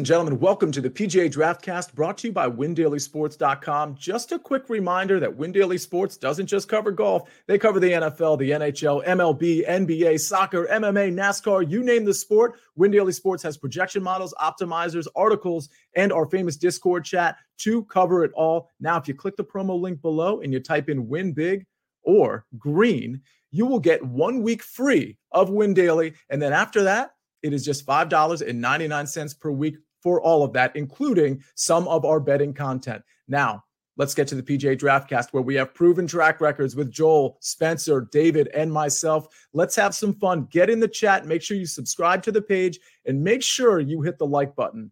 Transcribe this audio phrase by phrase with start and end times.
[0.00, 3.96] And gentlemen, welcome to the PGA Draftcast brought to you by WinDailySports.com.
[3.96, 7.92] Just a quick reminder that Win Daily Sports doesn't just cover golf, they cover the
[7.92, 12.58] NFL, the NHL, MLB, NBA, soccer, MMA, NASCAR, you name the sport.
[12.76, 18.24] Win Daily Sports has projection models, optimizers, articles, and our famous Discord chat to cover
[18.24, 18.70] it all.
[18.80, 21.66] Now, if you click the promo link below and you type in win big
[22.04, 26.14] or green, you will get one week free of Win Daily.
[26.30, 27.10] And then after that,
[27.42, 32.54] it is just $5.99 per week for all of that, including some of our betting
[32.54, 33.02] content.
[33.28, 33.64] Now,
[33.96, 38.08] let's get to the PGA Draftcast where we have proven track records with Joel, Spencer,
[38.12, 39.28] David, and myself.
[39.52, 40.48] Let's have some fun.
[40.50, 41.26] Get in the chat.
[41.26, 44.90] Make sure you subscribe to the page and make sure you hit the like button.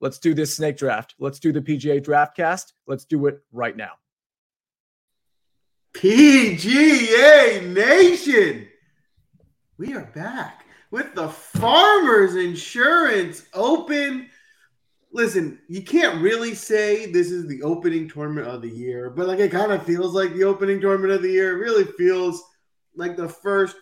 [0.00, 1.14] Let's do this snake draft.
[1.18, 2.72] Let's do the PGA Draftcast.
[2.86, 3.92] Let's do it right now.
[5.94, 8.68] PGA Nation,
[9.76, 14.28] we are back with the Farmers Insurance Open.
[15.18, 19.40] Listen, you can't really say this is the opening tournament of the year, but like
[19.40, 21.56] it kind of feels like the opening tournament of the year.
[21.56, 22.40] It really feels
[22.94, 23.74] like the first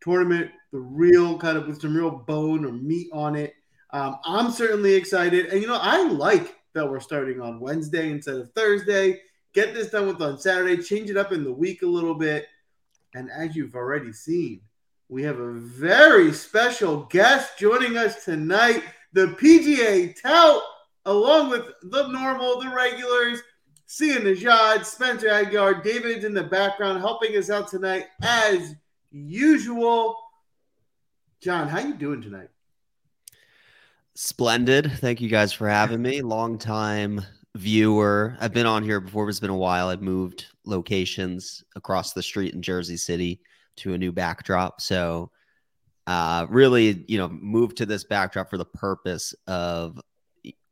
[0.00, 3.54] tournament, the real kind of with some real bone or meat on it.
[3.90, 8.36] Um, I'm certainly excited, and you know I like that we're starting on Wednesday instead
[8.36, 9.20] of Thursday.
[9.54, 12.46] Get this done with on Saturday, change it up in the week a little bit,
[13.16, 14.60] and as you've already seen,
[15.08, 20.62] we have a very special guest joining us tonight, the PGA tout,
[21.04, 23.40] along with the normal, the regulars,
[23.86, 28.74] Sia Nejad, Spencer Aguiar, David's in the background helping us out tonight as
[29.10, 30.16] usual.
[31.40, 32.48] John, how you doing tonight?
[34.14, 34.92] Splendid.
[34.96, 36.20] Thank you guys for having me.
[36.20, 37.22] Long time
[37.54, 38.36] viewer.
[38.40, 39.88] I've been on here before, it's been a while.
[39.88, 43.40] I've moved locations across the street in Jersey City
[43.76, 44.80] to a new backdrop.
[44.80, 45.30] So
[46.08, 50.00] uh, really, you know, move to this backdrop for the purpose of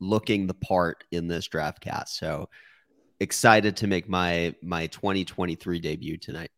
[0.00, 2.16] looking the part in this draft cast.
[2.16, 2.48] So
[3.20, 6.50] excited to make my my 2023 debut tonight.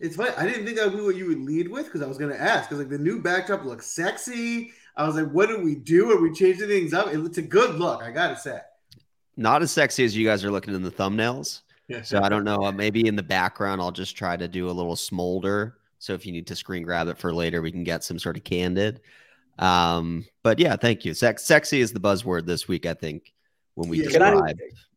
[0.00, 0.32] It's funny.
[0.36, 2.32] I didn't think that would be what you would lead with because I was going
[2.32, 4.72] to ask because like the new backdrop looks sexy.
[4.96, 6.10] I was like, what do we do?
[6.10, 7.06] Are we changing things up?
[7.12, 8.02] It's a good look.
[8.02, 8.58] I gotta say.
[9.36, 11.60] Not as sexy as you guys are looking in the thumbnails.
[11.86, 12.02] Yeah.
[12.02, 12.72] So I don't know.
[12.72, 16.32] Maybe in the background, I'll just try to do a little smolder so if you
[16.32, 19.00] need to screen grab it for later, we can get some sort of candid.
[19.58, 21.14] Um, but yeah, thank you.
[21.14, 23.32] Sex, sexy is the buzzword this week, I think,
[23.74, 24.34] when we yeah, describe.
[24.34, 24.52] Can I,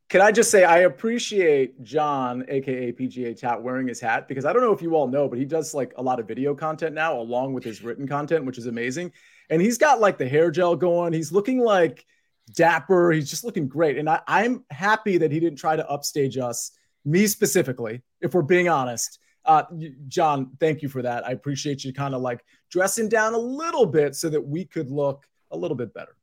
[0.10, 4.52] can I just say I appreciate John, aka PGA Tout, wearing his hat because I
[4.52, 6.94] don't know if you all know, but he does like a lot of video content
[6.94, 9.14] now along with his written content, which is amazing.
[9.50, 11.14] And he's got like the hair gel going.
[11.14, 12.06] He's looking like
[12.54, 13.14] dapper.
[13.14, 13.98] He's just looking great.
[13.98, 16.72] And I, I'm happy that he didn't try to upstage us,
[17.06, 19.20] me specifically, if we're being honest.
[19.48, 19.64] Uh,
[20.10, 21.26] John, thank you for that.
[21.26, 24.92] I appreciate you kind of like dressing down a little bit so that we could
[24.92, 26.16] look a little bit better.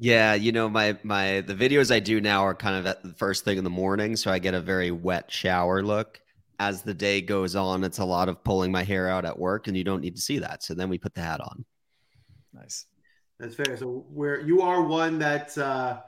[0.00, 3.12] Yeah, you know my my the videos I do now are kind of at the
[3.14, 6.20] first thing in the morning, so I get a very wet shower look.
[6.60, 9.68] As the day goes on, it's a lot of pulling my hair out at work,
[9.68, 10.62] and you don't need to see that.
[10.62, 11.64] So then we put the hat on.
[12.52, 12.86] Nice.
[13.38, 13.76] That's fair.
[13.76, 16.00] So where you are one that uh,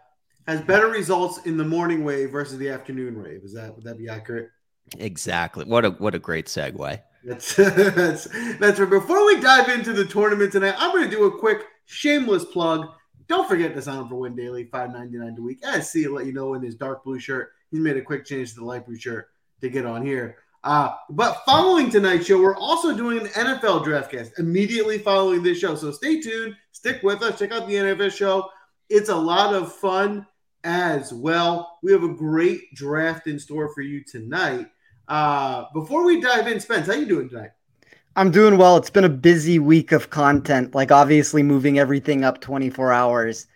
[0.47, 3.42] has better results in the morning wave versus the afternoon wave.
[3.45, 4.51] Is that would that be accurate?
[4.98, 5.65] Exactly.
[5.65, 7.01] What a what a great segue.
[7.25, 8.25] That's that's
[8.59, 8.91] that's right.
[8.91, 12.89] Before we dive into the tournament tonight, I'm going to do a quick shameless plug.
[13.28, 15.60] Don't forget to sign up for Win Daily, five ninety nine a week.
[15.65, 18.51] As Sia let you know in his dark blue shirt, he's made a quick change
[18.51, 19.28] to the light blue shirt
[19.60, 20.39] to get on here.
[20.63, 25.59] Uh, but following tonight's show, we're also doing an NFL draft cast immediately following this
[25.59, 25.75] show.
[25.75, 28.51] So stay tuned, stick with us, check out the NFL show.
[28.91, 30.27] It's a lot of fun
[30.65, 31.78] as well.
[31.83, 34.66] We have a great draft in store for you tonight.
[35.10, 37.51] Uh, before we dive in, Spence, how you doing tonight?
[38.15, 38.77] I'm doing well.
[38.77, 40.72] It's been a busy week of content.
[40.72, 43.48] Like obviously moving everything up 24 hours.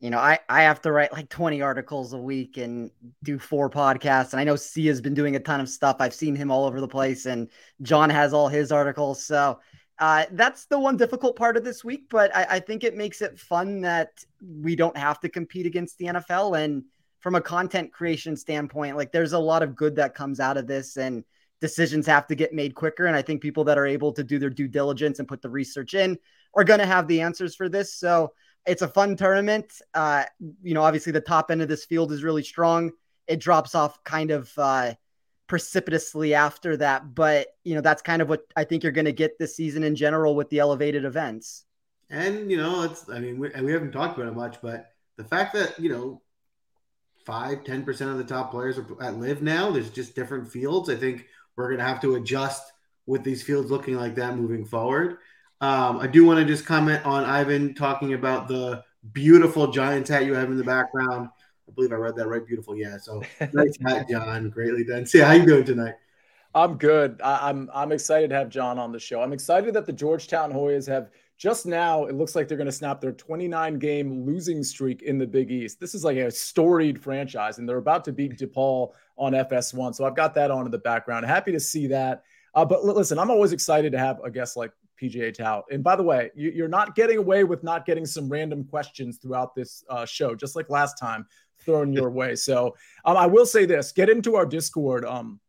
[0.00, 2.90] You know, I, I have to write like 20 articles a week and
[3.22, 4.32] do four podcasts.
[4.32, 5.96] And I know Sia's been doing a ton of stuff.
[6.00, 7.48] I've seen him all over the place, and
[7.82, 9.22] John has all his articles.
[9.22, 9.60] So
[9.98, 13.20] uh, that's the one difficult part of this week, but I, I think it makes
[13.20, 16.84] it fun that we don't have to compete against the NFL and
[17.22, 20.66] from a content creation standpoint, like there's a lot of good that comes out of
[20.66, 21.24] this and
[21.60, 23.06] decisions have to get made quicker.
[23.06, 25.48] And I think people that are able to do their due diligence and put the
[25.48, 26.18] research in
[26.54, 27.94] are going to have the answers for this.
[27.94, 28.32] So
[28.66, 29.72] it's a fun tournament.
[29.94, 30.24] Uh,
[30.62, 32.90] you know, obviously the top end of this field is really strong.
[33.28, 34.94] It drops off kind of uh,
[35.46, 37.14] precipitously after that.
[37.14, 39.84] But, you know, that's kind of what I think you're going to get this season
[39.84, 41.64] in general with the elevated events.
[42.10, 45.24] And, you know, it's, I mean, we, we haven't talked about it much, but the
[45.24, 46.21] fact that, you know,
[47.24, 49.70] five, 10% of the top players are at LIV now.
[49.70, 50.88] There's just different fields.
[50.88, 51.26] I think
[51.56, 52.72] we're going to have to adjust
[53.06, 55.18] with these fields looking like that moving forward.
[55.60, 58.82] Um, I do want to just comment on Ivan talking about the
[59.12, 61.28] beautiful Giants hat you have in the background.
[61.68, 62.44] I believe I read that right.
[62.44, 62.96] Beautiful, yeah.
[62.98, 63.22] So
[63.52, 64.50] nice hat, John.
[64.50, 65.06] Greatly done.
[65.06, 65.94] Sia how you doing tonight?
[66.54, 67.20] I'm good.
[67.22, 69.22] I, I'm I'm excited to have John on the show.
[69.22, 71.10] I'm excited that the Georgetown Hoyas have
[71.42, 72.04] just now.
[72.04, 75.50] It looks like they're going to snap their 29 game losing streak in the Big
[75.50, 75.80] East.
[75.80, 79.96] This is like a storied franchise, and they're about to beat DePaul on FS1.
[79.96, 81.26] So I've got that on in the background.
[81.26, 82.22] Happy to see that.
[82.54, 84.70] Uh, but listen, I'm always excited to have a guest like
[85.02, 85.64] PGA Tout.
[85.72, 89.18] And by the way, you, are not getting away with not getting some random questions
[89.18, 91.26] throughout this uh, show, just like last time,
[91.58, 92.36] thrown your way.
[92.36, 95.04] So um, I will say this: get into our Discord.
[95.04, 95.40] Um,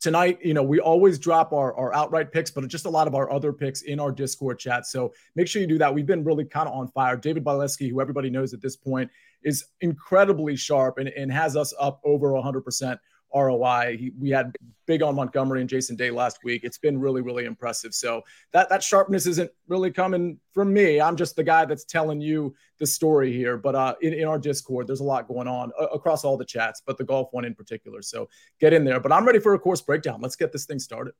[0.00, 3.14] tonight, you know, we always drop our, our outright picks, but just a lot of
[3.14, 4.86] our other picks in our Discord chat.
[4.86, 5.94] So make sure you do that.
[5.94, 7.16] We've been really kind of on fire.
[7.16, 9.10] David Bileski, who everybody knows at this point,
[9.42, 12.98] is incredibly sharp and, and has us up over 100%
[13.34, 13.96] ROI.
[13.98, 14.54] He, we had
[14.86, 16.64] big on Montgomery and Jason Day last week.
[16.64, 17.94] It's been really, really impressive.
[17.94, 18.22] So
[18.52, 21.00] that that sharpness isn't really coming from me.
[21.00, 23.56] I'm just the guy that's telling you the story here.
[23.56, 26.44] But uh, in, in our Discord, there's a lot going on uh, across all the
[26.44, 28.02] chats, but the golf one in particular.
[28.02, 28.28] So
[28.60, 29.00] get in there.
[29.00, 30.20] But I'm ready for a course breakdown.
[30.20, 31.14] Let's get this thing started.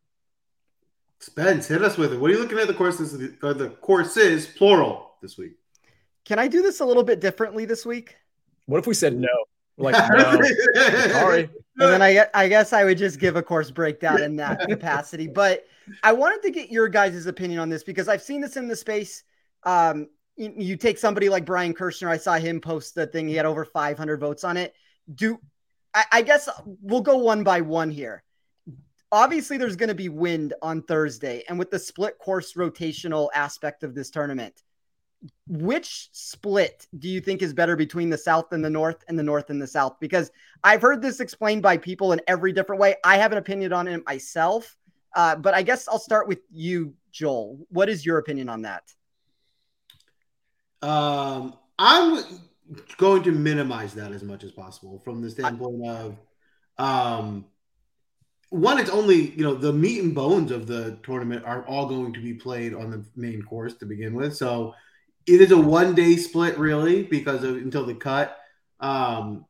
[1.20, 2.20] Spence, hit us with it.
[2.20, 3.14] What are you looking at the courses?
[3.42, 5.52] Uh, the courses plural this week.
[6.24, 8.16] Can I do this a little bit differently this week?
[8.66, 9.28] What if we said no?
[9.78, 10.40] Like, no.
[11.10, 11.50] Sorry.
[11.80, 15.28] And then I, I guess I would just give a course breakdown in that capacity.
[15.28, 15.64] But
[16.02, 18.74] I wanted to get your guys' opinion on this because I've seen this in the
[18.74, 19.22] space.
[19.62, 22.08] Um, you, you, take somebody like Brian Kirschner.
[22.08, 23.28] I saw him post the thing.
[23.28, 24.74] He had over 500 votes on it.
[25.14, 25.38] Do
[25.94, 26.48] I, I guess
[26.82, 28.22] we'll go one by one here.
[29.10, 33.82] Obviously, there's going to be wind on Thursday, and with the split course rotational aspect
[33.82, 34.62] of this tournament,
[35.46, 39.22] which split do you think is better between the South and the North and the
[39.22, 39.96] North and the South?
[40.00, 40.30] Because
[40.62, 42.96] I've heard this explained by people in every different way.
[43.04, 44.76] I have an opinion on it myself,
[45.16, 47.58] uh, but I guess I'll start with you, Joel.
[47.70, 48.84] What is your opinion on that?
[50.82, 52.24] Um, I'm
[52.96, 56.16] going to minimize that as much as possible from the standpoint of
[56.78, 57.46] um,
[58.50, 62.12] one, it's only you know the meat and bones of the tournament are all going
[62.14, 64.36] to be played on the main course to begin with.
[64.36, 64.74] So
[65.28, 68.38] it is a one day split, really, because of until the cut.
[68.80, 69.44] Um,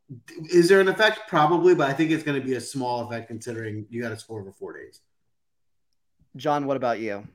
[0.51, 1.29] is there an effect?
[1.29, 4.19] Probably, but I think it's going to be a small effect considering you got to
[4.19, 5.01] score over four days.
[6.37, 7.27] John, what about you?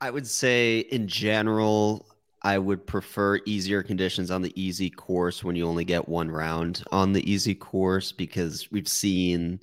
[0.00, 2.06] I would say, in general,
[2.42, 6.84] I would prefer easier conditions on the easy course when you only get one round
[6.90, 9.60] on the easy course because we've seen,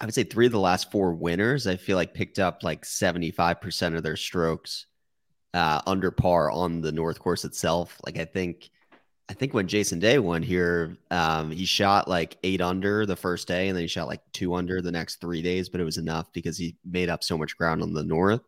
[0.00, 2.84] I would say, three of the last four winners, I feel like picked up like
[2.84, 4.86] 75% of their strokes
[5.54, 8.00] uh, under par on the North Course itself.
[8.04, 8.70] Like I think,
[9.28, 13.48] I think when Jason Day won here, um, he shot like eight under the first
[13.48, 15.68] day, and then he shot like two under the next three days.
[15.68, 18.42] But it was enough because he made up so much ground on the North.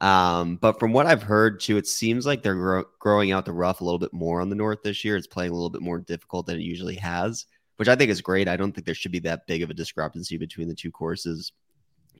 [0.00, 3.52] Um, but from what I've heard too, it seems like they're gro- growing out the
[3.52, 5.16] rough a little bit more on the North this year.
[5.16, 8.20] It's playing a little bit more difficult than it usually has, which I think is
[8.20, 8.48] great.
[8.48, 11.52] I don't think there should be that big of a discrepancy between the two courses,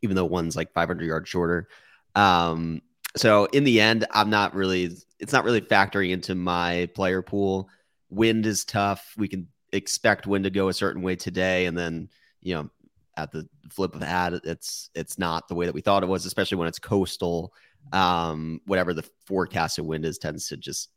[0.02, 1.68] even though one's like 500 yards shorter.
[2.16, 2.82] Um,
[3.16, 4.90] so in the end, I'm not really.
[5.18, 7.68] It's not really factoring into my player pool.
[8.10, 9.14] Wind is tough.
[9.16, 12.08] We can expect wind to go a certain way today, and then
[12.40, 12.70] you know,
[13.16, 16.08] at the flip of the hat, it's it's not the way that we thought it
[16.08, 16.26] was.
[16.26, 17.52] Especially when it's coastal.
[17.92, 20.90] Um, whatever the forecast of wind is tends to just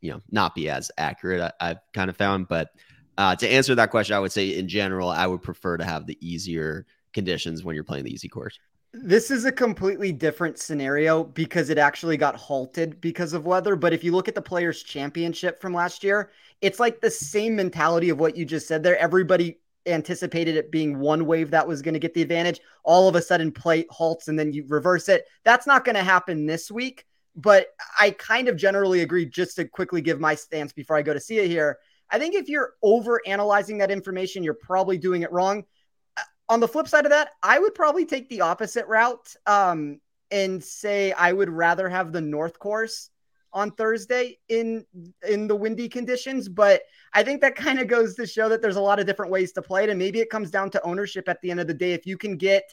[0.00, 1.52] you know not be as accurate.
[1.60, 2.70] I, have kind of found, but
[3.18, 6.06] uh, to answer that question, I would say in general, I would prefer to have
[6.06, 8.58] the easier conditions when you're playing the easy course.
[9.02, 13.76] This is a completely different scenario because it actually got halted because of weather.
[13.76, 16.30] But if you look at the Players' Championship from last year,
[16.62, 18.96] it's like the same mentality of what you just said there.
[18.96, 22.60] Everybody anticipated it being one wave that was going to get the advantage.
[22.84, 25.26] All of a sudden, play halts and then you reverse it.
[25.44, 27.04] That's not going to happen this week.
[27.36, 27.66] But
[28.00, 31.20] I kind of generally agree, just to quickly give my stance before I go to
[31.20, 31.78] see it here.
[32.10, 35.64] I think if you're over analyzing that information, you're probably doing it wrong
[36.48, 40.00] on the flip side of that, I would probably take the opposite route um,
[40.30, 43.10] and say I would rather have the North Course
[43.52, 44.84] on Thursday in
[45.26, 46.48] in the windy conditions.
[46.48, 46.82] But
[47.14, 49.52] I think that kind of goes to show that there's a lot of different ways
[49.52, 51.74] to play it, and maybe it comes down to ownership at the end of the
[51.74, 51.92] day.
[51.92, 52.64] If you can get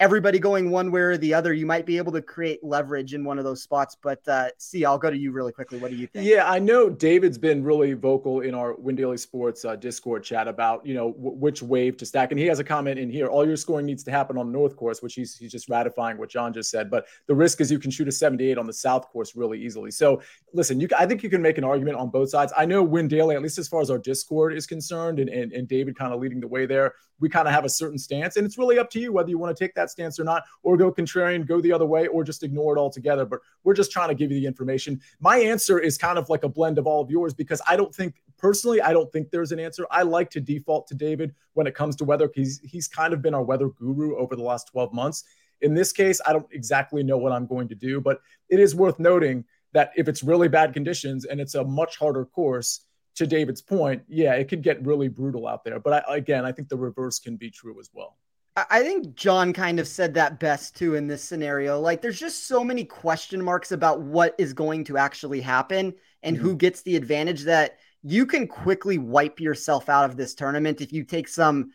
[0.00, 3.22] everybody going one way or the other, you might be able to create leverage in
[3.22, 3.96] one of those spots.
[4.02, 5.78] But uh, Sia, I'll go to you really quickly.
[5.78, 6.26] What do you think?
[6.26, 10.48] Yeah, I know David's been really vocal in our Win Daily Sports uh, Discord chat
[10.48, 13.28] about you know w- which wave to stack, and he has a comment in here.
[13.28, 16.16] All your scoring needs to happen on the North Course, which he's he's just ratifying
[16.16, 16.90] what John just said.
[16.90, 19.90] But the risk is you can shoot a 78 on the South Course really easily.
[19.90, 20.22] So
[20.54, 22.52] listen, you I think you can make an argument on both sides.
[22.56, 25.52] I know Win Daily, at least as far as our Discord is concerned, and and,
[25.52, 26.94] and David kind of leading the way there.
[27.20, 29.38] We kind of have a certain stance, and it's really up to you whether you
[29.38, 32.24] want to take that stance or not, or go contrarian, go the other way, or
[32.24, 33.24] just ignore it altogether.
[33.24, 35.00] But we're just trying to give you the information.
[35.20, 37.94] My answer is kind of like a blend of all of yours because I don't
[37.94, 39.86] think personally, I don't think there's an answer.
[39.90, 42.30] I like to default to David when it comes to weather.
[42.34, 45.24] He's he's kind of been our weather guru over the last 12 months.
[45.60, 48.74] In this case, I don't exactly know what I'm going to do, but it is
[48.74, 52.80] worth noting that if it's really bad conditions and it's a much harder course,
[53.16, 55.78] to David's point, yeah, it could get really brutal out there.
[55.78, 58.16] But I, again, I think the reverse can be true as well.
[58.56, 61.80] I think John kind of said that best too in this scenario.
[61.80, 66.36] Like, there's just so many question marks about what is going to actually happen and
[66.36, 66.44] mm-hmm.
[66.44, 70.92] who gets the advantage that you can quickly wipe yourself out of this tournament if
[70.92, 71.70] you take some,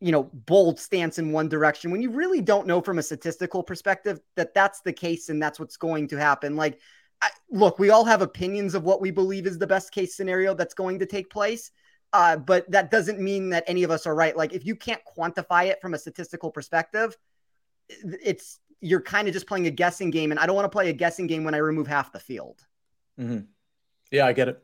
[0.00, 3.62] you know, bold stance in one direction when you really don't know from a statistical
[3.62, 6.56] perspective that that's the case and that's what's going to happen.
[6.56, 6.80] Like,
[7.22, 10.54] I, look, we all have opinions of what we believe is the best case scenario
[10.54, 11.70] that's going to take place.
[12.12, 14.36] Uh, but that doesn't mean that any of us are right.
[14.36, 17.16] Like if you can't quantify it from a statistical perspective,
[17.88, 20.88] it's you're kind of just playing a guessing game, and I don't want to play
[20.90, 22.64] a guessing game when I remove half the field.
[23.18, 23.40] Mm-hmm.
[24.10, 24.62] Yeah, I get it.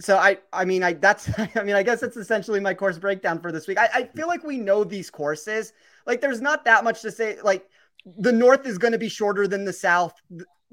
[0.00, 3.40] So I, I mean, I that's, I mean, I guess that's essentially my course breakdown
[3.40, 3.78] for this week.
[3.78, 5.72] I, I feel like we know these courses.
[6.06, 7.38] Like, there's not that much to say.
[7.42, 7.68] Like,
[8.04, 10.14] the North is going to be shorter than the South.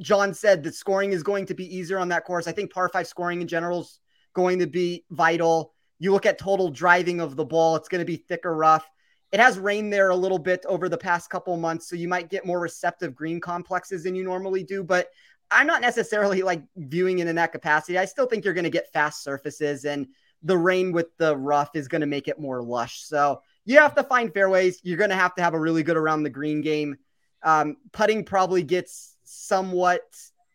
[0.02, 2.48] John said that scoring is going to be easier on that course.
[2.48, 4.00] I think par five scoring in general is
[4.34, 5.74] going to be vital.
[6.00, 8.90] You look at total driving of the ball, it's going to be thicker rough.
[9.32, 12.30] It has rained there a little bit over the past couple months, so you might
[12.30, 14.84] get more receptive green complexes than you normally do.
[14.84, 15.10] But
[15.52, 17.98] I'm not necessarily like viewing it in that capacity.
[17.98, 20.08] I still think you're going to get fast surfaces, and
[20.42, 23.02] the rain with the rough is going to make it more lush.
[23.04, 24.80] So you have to find fairways.
[24.84, 26.98] You're going to have to have a really good around the green game.
[27.44, 30.02] Um, putting probably gets somewhat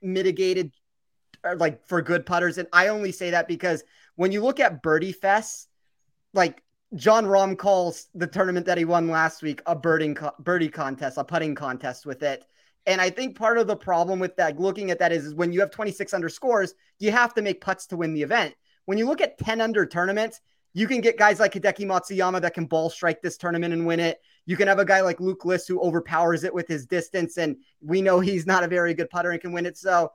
[0.03, 0.73] mitigated,
[1.45, 2.59] uh, like for good putters.
[2.59, 3.83] And I only say that because
[4.17, 5.69] when you look at Birdie Fest,
[6.35, 6.63] like
[6.95, 11.19] Jon Rahm calls the tournament that he won last week a birding co- birdie contest,
[11.19, 12.45] a putting contest with it.
[12.87, 15.53] And I think part of the problem with that, looking at that, is, is when
[15.53, 18.55] you have 26 under scores, you have to make putts to win the event.
[18.85, 20.41] When you look at 10 under tournaments,
[20.75, 24.01] you can get guys like Hideki Matsuyama that can ball strike this tournament and win
[24.01, 24.21] it.
[24.45, 27.57] You can have a guy like Luke List who overpowers it with his distance, and
[27.81, 29.79] we know he's not a very good putter and can win it.
[29.79, 30.13] So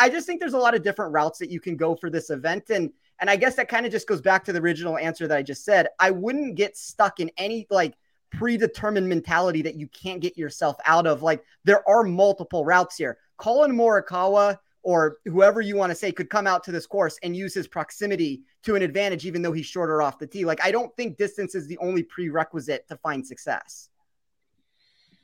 [0.00, 2.30] I just think there's a lot of different routes that you can go for this
[2.30, 2.70] event.
[2.70, 5.36] And and I guess that kind of just goes back to the original answer that
[5.36, 5.88] I just said.
[5.98, 7.94] I wouldn't get stuck in any like
[8.30, 11.22] predetermined mentality that you can't get yourself out of.
[11.22, 13.18] Like there are multiple routes here.
[13.36, 14.58] Collin Morikawa
[14.88, 17.68] or whoever you want to say could come out to this course and use his
[17.68, 20.46] proximity to an advantage, even though he's shorter off the tee.
[20.46, 23.90] Like, I don't think distance is the only prerequisite to find success.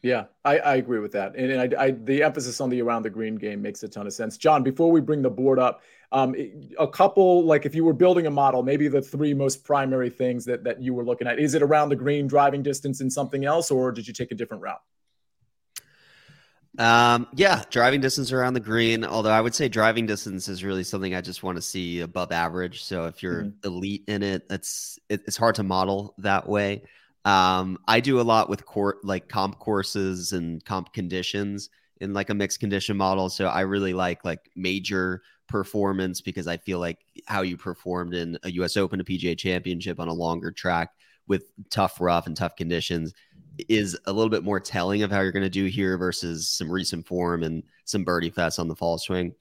[0.02, 1.34] Yeah, I, I agree with that.
[1.34, 4.06] And, and I, I, the emphasis on the around the green game makes a ton
[4.06, 4.36] of sense.
[4.36, 5.80] John, before we bring the board up,
[6.12, 6.34] um,
[6.78, 10.44] a couple, like if you were building a model, maybe the three most primary things
[10.44, 13.46] that, that you were looking at, is it around the green, driving distance, and something
[13.46, 14.82] else, or did you take a different route?
[16.78, 19.04] Um, yeah, driving distance around the green.
[19.04, 22.32] Although I would say driving distance is really something I just want to see above
[22.32, 22.82] average.
[22.82, 23.66] So if you're mm-hmm.
[23.66, 26.82] elite in it, it's it, it's hard to model that way.
[27.24, 32.30] Um, I do a lot with court like comp courses and comp conditions in like
[32.30, 33.30] a mixed condition model.
[33.30, 38.36] So I really like like major performance because I feel like how you performed in
[38.42, 40.90] a US Open, a PGA championship on a longer track
[41.26, 43.14] with tough rough and tough conditions
[43.68, 46.70] is a little bit more telling of how you're going to do here versus some
[46.70, 49.34] recent form and some birdie fest on the fall swing.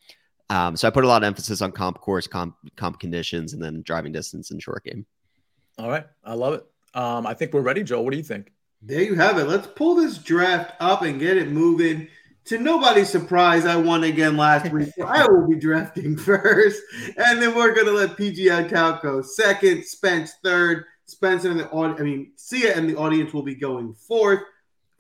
[0.50, 3.64] Um, so I put a lot of emphasis on comp course, comp comp conditions, and
[3.64, 5.06] then driving distance and short game.
[5.80, 6.66] All right, I love it.
[6.94, 8.02] Um, I think we're ready, Joe.
[8.02, 8.52] What do you think?
[8.82, 9.46] There you have it.
[9.46, 12.08] Let's pull this draft up and get it moving.
[12.48, 14.90] To nobody's surprise, I won again last week.
[14.98, 16.82] So I will be drafting first,
[17.18, 22.00] and then we're gonna let PGA Tout go second, Spence third, Spencer and the audience,
[22.00, 24.42] I mean, Sia and the audience will be going fourth.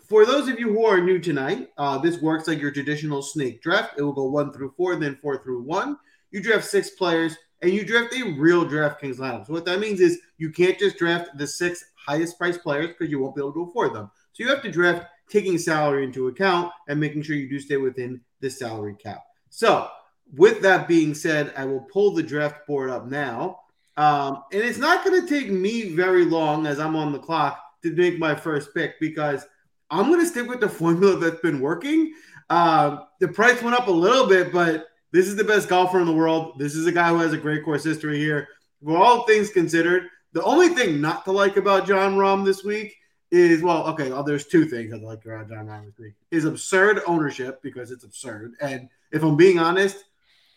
[0.07, 3.61] For those of you who are new tonight, uh, this works like your traditional snake
[3.61, 3.95] draft.
[3.97, 5.97] It will go one through four, then four through one.
[6.31, 9.47] You draft six players, and you draft a real DraftKings lineup.
[9.47, 13.09] So what that means is you can't just draft the six highest priced players because
[13.09, 14.11] you won't be able to afford them.
[14.33, 17.77] So you have to draft taking salary into account and making sure you do stay
[17.77, 19.23] within the salary cap.
[19.49, 19.87] So
[20.35, 23.61] with that being said, I will pull the draft board up now.
[23.97, 27.59] Um, and it's not going to take me very long as I'm on the clock
[27.83, 29.45] to make my first pick because
[29.89, 32.13] I'm going to stick with the formula that's been working.
[32.49, 36.07] Uh, the price went up a little bit, but this is the best golfer in
[36.07, 36.57] the world.
[36.57, 38.47] This is a guy who has a great course history here.
[38.83, 42.95] For all things considered, the only thing not to like about Jon Rahm this week
[43.31, 46.13] is well, okay, well, there's two things I like about Jon Rahm this week.
[46.31, 50.03] Is absurd ownership because it's absurd, and if I'm being honest,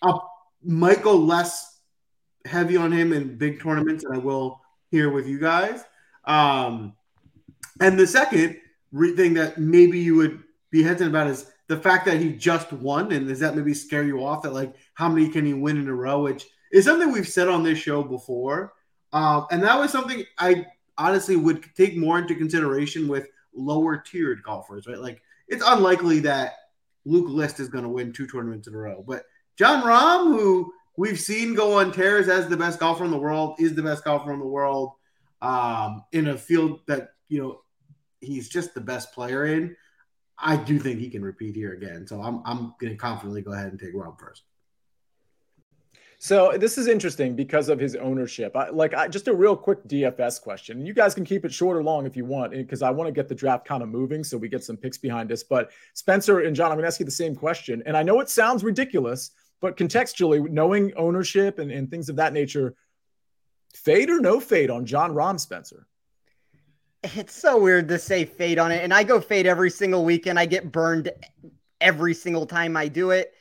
[0.02, 0.19] I
[0.62, 1.75] might go less
[2.47, 4.61] heavy on him in big tournaments, and I will
[4.91, 5.85] here with you guys.
[6.25, 6.95] Um,
[7.81, 8.57] And the second
[8.93, 12.73] re- thing that maybe you would be hesitant about is the fact that he just
[12.73, 14.43] won, and does that maybe scare you off?
[14.43, 16.23] That like how many can he win in a row?
[16.23, 18.73] Which is something we've said on this show before,
[19.12, 24.43] um, and that was something I honestly would take more into consideration with lower tiered
[24.43, 24.99] golfers, right?
[24.99, 26.55] Like it's unlikely that
[27.05, 29.25] Luke List is going to win two tournaments in a row, but
[29.57, 33.57] Jon Rahm, who we've seen go on tears as the best golfer in the world,
[33.59, 34.93] is the best golfer in the world
[35.43, 37.61] um, in a field that you know
[38.21, 39.76] he's just the best player in.
[40.38, 42.07] I do think he can repeat here again.
[42.07, 44.43] So I'm I'm going to confidently go ahead and take Rahm first.
[46.19, 48.57] So this is interesting because of his ownership.
[48.57, 50.85] I, like, I, just a real quick DFS question.
[50.85, 53.12] You guys can keep it short or long if you want, because I want to
[53.12, 55.43] get the draft kind of moving so we get some picks behind us.
[55.43, 58.21] But Spencer and John, I'm going to ask you the same question, and I know
[58.21, 62.75] it sounds ridiculous, but contextually, knowing ownership and, and things of that nature,
[63.75, 65.87] fade or no fade on Jon Rahm, Spencer?
[67.03, 68.83] It's so weird to say fade on it.
[68.83, 71.11] And I go fade every single week and I get burned
[71.81, 73.33] every single time I do it.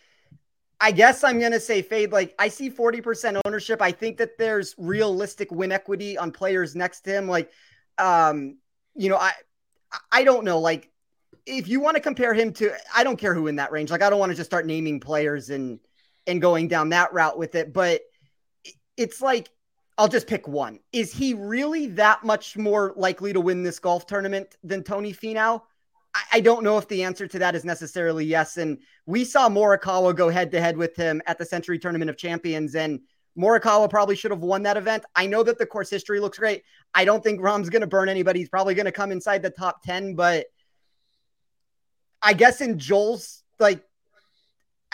[0.79, 2.11] I guess I'm going to say fade.
[2.11, 3.81] Like, I see 40% ownership.
[3.81, 7.27] I think that there's realistic win equity on players next to him.
[7.27, 7.49] Like,
[7.97, 8.57] um,
[8.93, 9.31] you know, I,
[10.11, 10.59] I don't know.
[10.59, 10.91] Like,
[11.45, 13.89] if you want to compare him to, I don't care who in that range.
[13.89, 15.79] Like, I don't want to just start naming players and,
[16.27, 17.73] and going down that route with it.
[17.73, 18.01] But
[18.97, 19.49] it's like,
[19.97, 20.79] I'll just pick one.
[20.91, 25.61] Is he really that much more likely to win this golf tournament than Tony Finau?
[26.31, 28.55] I, don't know if the answer to that is necessarily yes.
[28.55, 32.17] And we saw Morikawa go head to head with him at the Sentry Tournament of
[32.17, 33.01] Champions, and
[33.37, 35.03] Morikawa probably should have won that event.
[35.15, 36.63] I know that the course history looks great.
[36.93, 38.39] I don't think Rahm's going to burn anybody.
[38.39, 40.45] He's probably going to come inside the top 10, but
[42.21, 43.83] I guess in Joel's like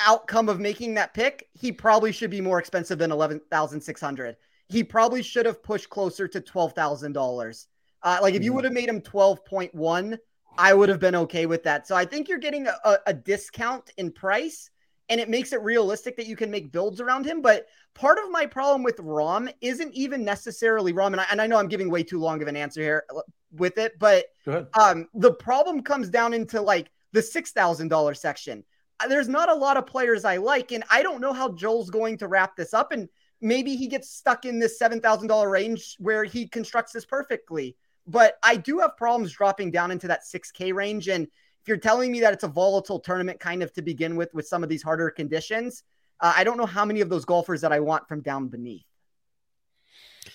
[0.06, 4.36] outcome of making that pick, he probably should be more expensive than 11,600
[4.72, 7.68] he probably should have pushed closer to twelve thousand uh, dollars.
[8.04, 8.56] Like if you mm-hmm.
[8.56, 10.18] would have made him twelve point one,
[10.58, 11.88] I would have been okay with that.
[11.88, 14.70] So I think you're getting a, a, discount in price,
[15.10, 17.42] and it makes it realistic that you can make builds around him.
[17.42, 21.48] But part of my problem with Rahm isn't even necessarily Rahm, and I, and I
[21.48, 24.26] know I'm giving way too long of an answer here uh, with it, but
[24.74, 28.64] um, the problem comes down into like the six thousand dollar section.
[29.08, 32.18] There's not a lot of players I like, and I don't know how Joel's going
[32.18, 32.92] to wrap this up.
[32.92, 33.10] And
[33.42, 37.76] maybe he gets stuck in this $7,000 range where he constructs this perfectly.
[38.08, 41.08] But I do have problems dropping down into that 6K range.
[41.08, 44.34] And if you're telling me that it's a volatile tournament kind of to begin with,
[44.34, 45.84] with some of these harder conditions,
[46.20, 48.86] uh, I don't know how many of those golfers that I want from down beneath.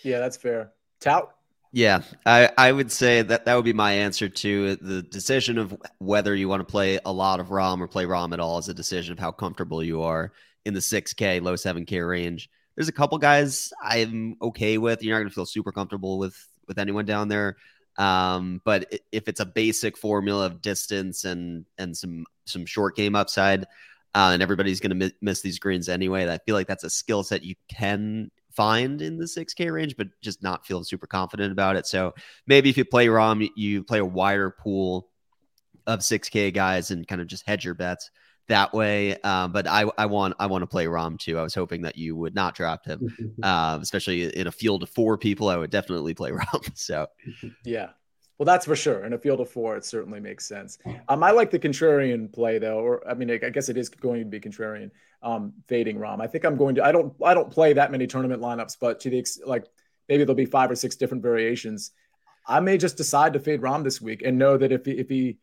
[0.03, 0.73] Yeah, that's fair.
[1.01, 1.36] Tout.
[1.77, 5.77] Yeah, I, I would say that that would be my answer to the decision of
[5.99, 8.71] whether you want to play a lot of Rahm or play Rahm at all is
[8.71, 10.33] a decision of how comfortable you are
[10.65, 15.03] in the 6K, low 7K range there's a couple guys I'm okay with.
[15.03, 16.37] You're not going to feel super comfortable with
[16.69, 17.57] with anyone down there.
[17.99, 23.17] Um, but if it's a basic formula of distance and and some some short game
[23.17, 23.65] upside,
[24.15, 26.91] uh, and everybody's going to mi- miss these greens anyway, I feel like that's a
[26.91, 31.53] skill set you can find in the 6K range, but just not feel super confident
[31.53, 31.87] about it.
[31.87, 32.14] So
[32.47, 35.09] maybe if you play Rahm, you play a wider pool
[35.87, 38.11] of 6K guys and kind of just hedge your bets
[38.49, 39.21] that way.
[39.21, 41.38] Um, but I, I want I want to play Rahm too.
[41.38, 44.90] I was hoping that you would not draft him, um, especially in a field of
[44.90, 45.49] four people.
[45.49, 46.77] I would definitely play Rahm.
[46.77, 47.07] So,
[47.64, 47.90] yeah.
[48.38, 49.05] Well, that's for sure.
[49.07, 50.77] In a field of four, it certainly makes sense.
[51.09, 54.21] Um, I like the contrarian play though, or I mean, I guess it is going
[54.21, 54.90] to be contrarian.
[55.27, 56.21] Um, fading Rahm.
[56.21, 56.85] I think I'm going to.
[56.85, 57.12] I don't.
[57.25, 59.67] I don't play that many tournament lineups, but to the ex- like,
[60.09, 61.91] maybe there'll be five or six different variations.
[62.47, 65.09] I may just decide to fade Rahm this week and know that if he, if
[65.09, 65.39] he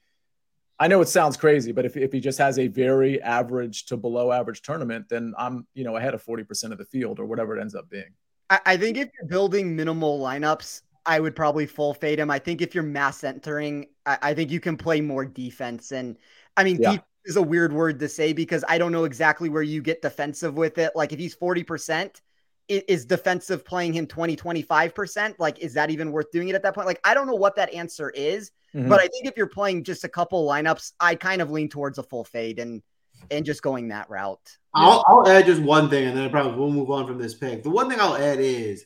[0.80, 3.98] I know it sounds crazy, but if, if he just has a very average to
[3.98, 7.58] below average tournament, then I'm, you know, ahead of 40% of the field or whatever
[7.58, 8.14] it ends up being.
[8.50, 12.32] I, I think if you're building minimal lineups, I would probably full fade him.
[12.32, 15.92] I think if you're mass entering, I, I think you can play more defense.
[15.92, 16.18] And
[16.58, 16.98] I mean, yeah.
[17.26, 20.56] Is a weird word to say because I don't know exactly where you get defensive
[20.56, 20.92] with it.
[20.96, 22.22] Like if he's 40%,
[22.70, 25.36] is defensive playing him 20, 25%?
[25.38, 26.88] Like, is that even worth doing it at that point?
[26.88, 28.52] Like, I don't know what that answer is.
[28.74, 28.90] Mm-hmm.
[28.90, 31.98] But I think if you're playing just a couple lineups, I kind of lean towards
[31.98, 32.82] a full fade and
[33.32, 34.58] and just going that route.
[34.74, 37.34] I'll, I'll add just one thing, and then I probably will move on from this
[37.34, 37.64] pick.
[37.64, 38.86] The one thing I'll add is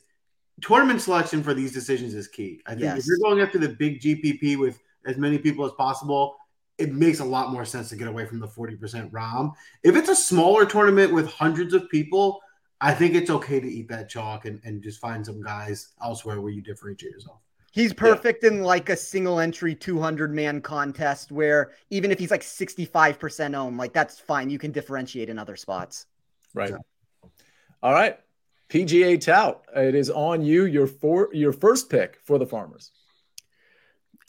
[0.60, 2.60] tournament selection for these decisions is key.
[2.66, 2.98] I think yes.
[2.98, 6.36] if you're going after the big GPP with as many people as possible,
[6.78, 9.52] it makes a lot more sense to get away from the 40% Rahm.
[9.82, 12.40] If it's a smaller tournament with hundreds of people,
[12.80, 16.40] I think it's okay to eat that chalk and, and just find some guys elsewhere
[16.40, 17.40] where you differentiate yourself.
[17.72, 18.50] He's perfect yeah.
[18.50, 23.76] in like a single entry 200 man contest where even if he's like 65% ohm,
[23.76, 24.48] like that's fine.
[24.48, 26.06] You can differentiate in other spots.
[26.54, 26.72] Right.
[27.82, 28.18] All right.
[28.68, 29.64] PGA tout.
[29.76, 30.64] It is on you.
[30.64, 32.90] Your for your first pick for the farmers.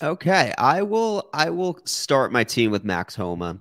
[0.01, 1.29] Okay, I will.
[1.33, 3.59] I will start my team with Max Homa.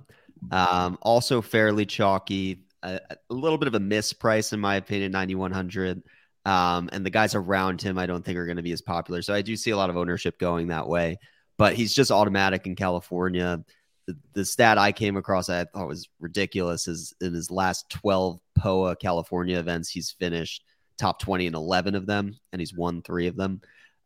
[0.53, 5.35] Um, also fairly chalky, a, a, little bit of a misprice in my opinion, ninety
[5.35, 6.03] one hundred.
[6.45, 9.21] Um, and the guys around him, I don't think are going to be as popular.
[9.21, 11.19] So I do see a lot of ownership going that way.
[11.57, 13.65] But he's just automatic in California.
[14.07, 18.39] The, the stat I came across I thought was ridiculous is in his last twelve
[18.57, 20.63] POA California events, he's finished
[20.99, 23.61] top twenty in eleven of them, and he's won three of them.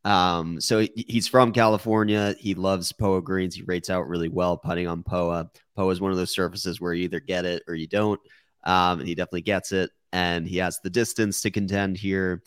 [0.05, 2.35] Um, so he's from California.
[2.39, 3.55] He loves POA greens.
[3.55, 5.51] He rates out really well putting on POA.
[5.77, 8.21] POA is one of those surfaces where you either get it or you don't.
[8.65, 9.91] Um, and he definitely gets it.
[10.13, 12.43] And he has the distance to contend here.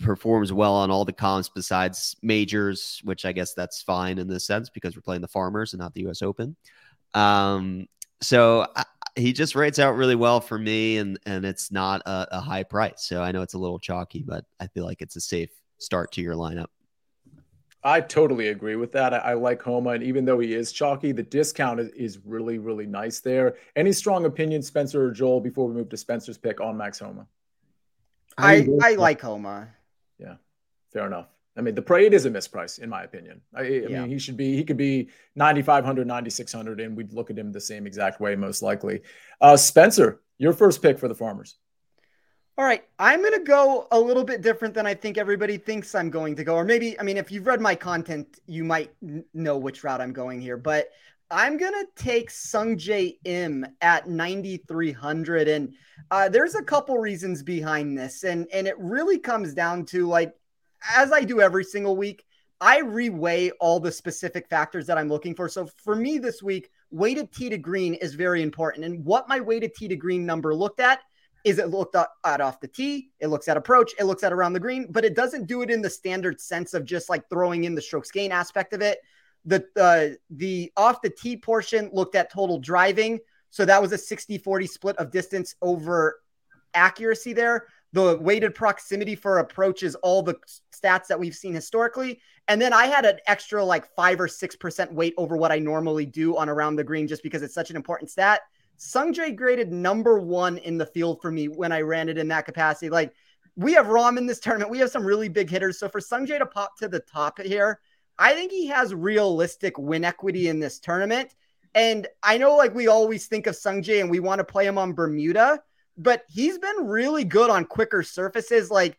[0.00, 4.46] Performs well on all the comps besides majors, which I guess that's fine in this
[4.46, 6.22] sense because we're playing the Farmers and not the U.S.
[6.22, 6.56] Open.
[7.14, 7.86] Um,
[8.20, 8.84] so I,
[9.14, 12.64] he just rates out really well for me, and and it's not a, a high
[12.64, 13.06] price.
[13.06, 16.12] So I know it's a little chalky, but I feel like it's a safe start
[16.12, 16.66] to your lineup.
[17.86, 19.14] I totally agree with that.
[19.14, 22.58] I, I, like Homa, and even though he is chalky, the discount is, is, really,
[22.58, 23.56] really nice there.
[23.76, 27.28] Any strong opinion, Spencer or Joel, before we move to Spencer's pick on Max Homa?
[28.36, 29.68] I, I like Homa.
[30.18, 30.34] Yeah,
[30.92, 31.28] fair enough.
[31.56, 33.40] I mean, the parade is a misprice, in my opinion.
[33.54, 34.00] I, I yeah.
[34.00, 37.60] mean, he should be, he could be 9,500, 9,600, and we'd look at him the
[37.60, 39.02] same exact way, most likely.
[39.40, 41.56] Uh, Spencer, your first pick for the Farmers.
[42.58, 45.94] All right, I'm going to go a little bit different than I think everybody thinks
[45.94, 46.54] I'm going to go.
[46.54, 50.00] Or maybe, I mean, if you've read my content, you might n- know which route
[50.00, 50.56] I'm going here.
[50.56, 50.88] But
[51.30, 55.48] I'm going to take Sungjae Im at 9,300.
[55.48, 55.74] And
[56.10, 58.24] uh, there's a couple reasons behind this.
[58.24, 60.32] And, and it really comes down to like,
[60.94, 62.24] as I do every single week,
[62.58, 65.50] I reweigh all the specific factors that I'm looking for.
[65.50, 68.86] So for me this week, weighted tee to green is very important.
[68.86, 71.00] And what my weighted tee to green number looked at
[71.46, 74.52] is it looked at off the tee, it looks at approach, it looks at around
[74.52, 77.62] the green, but it doesn't do it in the standard sense of just like throwing
[77.62, 78.98] in the strokes gain aspect of it.
[79.44, 83.96] The uh, the off the tee portion looked at total driving, so that was a
[83.96, 86.20] 60-40 split of distance over
[86.74, 87.68] accuracy there.
[87.92, 90.34] The weighted proximity for approach is all the
[90.74, 92.20] stats that we've seen historically.
[92.48, 95.60] And then I had an extra like five or six percent weight over what I
[95.60, 98.40] normally do on around the green just because it's such an important stat.
[98.78, 102.44] Sungjae graded number one in the field for me when I ran it in that
[102.44, 102.90] capacity.
[102.90, 103.12] Like
[103.56, 104.70] we have Rahm in this tournament.
[104.70, 105.78] We have some really big hitters.
[105.78, 107.80] So for Sungjae to pop to the top here,
[108.18, 111.34] I think he has realistic win equity in this tournament.
[111.74, 114.78] And I know like we always think of Sungjae and we want to play him
[114.78, 115.62] on Bermuda,
[115.96, 118.70] but he's been really good on quicker surfaces.
[118.70, 118.98] Like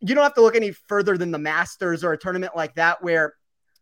[0.00, 3.02] you don't have to look any further than the Masters or a tournament like that
[3.02, 3.34] where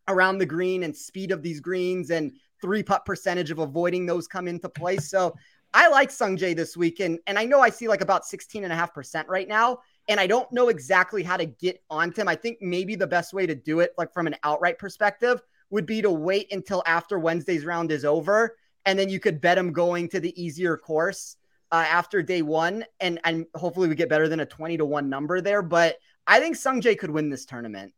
[0.08, 2.32] around the green and speed of these greens and
[2.64, 4.96] three putt percentage of avoiding those come into play.
[4.96, 5.34] So
[5.74, 7.00] I like Sungjae this week.
[7.00, 9.80] And, and I know I see like about 16 and a half percent right now.
[10.08, 12.28] And I don't know exactly how to get onto him.
[12.28, 15.84] I think maybe the best way to do it, like from an outright perspective, would
[15.84, 18.56] be to wait until after Wednesday's round is over.
[18.86, 21.36] And then you could bet him going to the easier course
[21.70, 22.86] uh, after day one.
[23.00, 25.60] And, and hopefully we get better than a 20 to 1 number there.
[25.60, 25.96] But
[26.26, 27.92] I think Sungjae could win this tournament.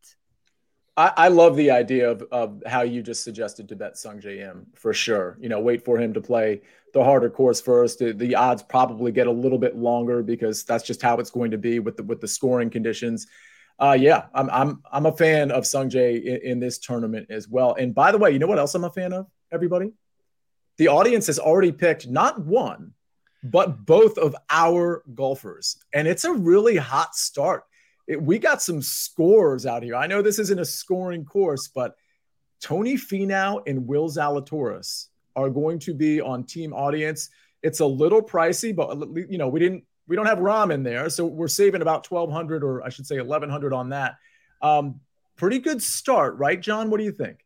[0.96, 4.66] I, I, love the idea of, of how you just suggested to bet Sungjae Im
[4.74, 5.36] for sure.
[5.40, 6.62] You know, wait for him to play
[6.94, 7.98] the harder course first.
[7.98, 11.50] The, the, odds probably get a little bit longer because that's just how it's going
[11.50, 13.26] to be with the with the scoring conditions.
[13.78, 17.74] Uh, yeah, I'm I'm I'm a fan of Sungjae in, in this tournament as well.
[17.74, 19.26] And by the way, you know what else I'm a fan of?
[19.52, 19.92] Everybody,
[20.78, 22.94] the audience has already picked not one,
[23.42, 27.64] but both of our golfers, and it's a really hot start
[28.06, 29.96] it, we got some scores out here.
[29.96, 31.96] I know this isn't a scoring course, but
[32.60, 37.28] Tony Finau and Will Zalatoris are going to be on team audience.
[37.62, 38.96] It's a little pricey, but
[39.30, 42.30] you know we didn't we don't have Rahm in there, so we're saving about twelve
[42.30, 44.16] hundred or I should say eleven hundred on that.
[44.62, 45.00] Um,
[45.36, 46.90] pretty good start, right, John?
[46.90, 47.44] What do you think?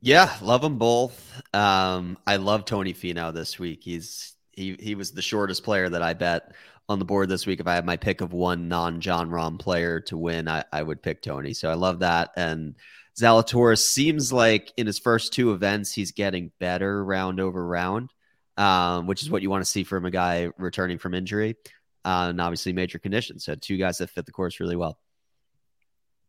[0.00, 1.42] Yeah, love them both.
[1.52, 3.80] Um, I love Tony Finau this week.
[3.82, 6.52] He's he he was the shortest player that I bet
[6.90, 7.60] on the board this week.
[7.60, 10.82] If I had my pick of one non Jon Rahm player to win, I, I
[10.82, 11.54] would pick Tony.
[11.54, 12.32] So I love that.
[12.36, 12.74] And
[13.18, 18.12] Zalatoris seems like in his first two events, he's getting better round over round,
[18.56, 21.56] um, which is what you want to see from a guy returning from injury
[22.04, 23.44] uh, and obviously major conditions.
[23.44, 24.98] So two guys that fit the course really well.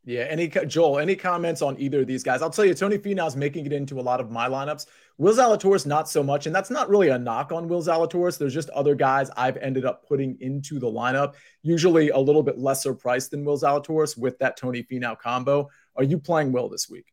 [0.04, 0.22] Yeah.
[0.22, 2.42] Any Joel, any comments on either of these guys?
[2.42, 4.88] I'll tell you, Tony Finau's making it into a lot of my lineups.
[5.18, 6.48] Will Zalatoris, not so much.
[6.48, 8.40] And that's not really a knock on Will Zalatoris.
[8.40, 12.58] There's just other guys I've ended up putting into the lineup, usually a little bit
[12.58, 15.70] lesser price than Will Zalatoris with that Tony Finau combo.
[15.96, 17.06] Are you playing Will this week?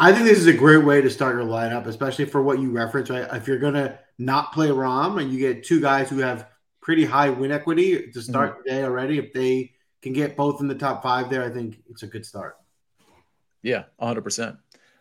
[0.00, 2.70] I think this is a great way to start your lineup, especially for what you
[2.70, 3.10] reference.
[3.10, 6.46] Right, if you're gonna not play Rahm and you get two guys who have
[6.80, 8.62] pretty high win equity to start mm-hmm.
[8.64, 11.82] the day already, if they can get both in the top five there, I think
[11.90, 12.56] it's a good start.
[13.62, 14.56] Yeah, 100%.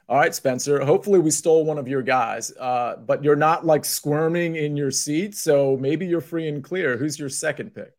[0.10, 0.84] All right, Spencer.
[0.86, 4.90] Hopefully, we stole one of your guys, uh, but you're not like squirming in your
[4.90, 5.36] seat.
[5.36, 6.96] So maybe you're free and clear.
[6.96, 7.94] Who's your second pick?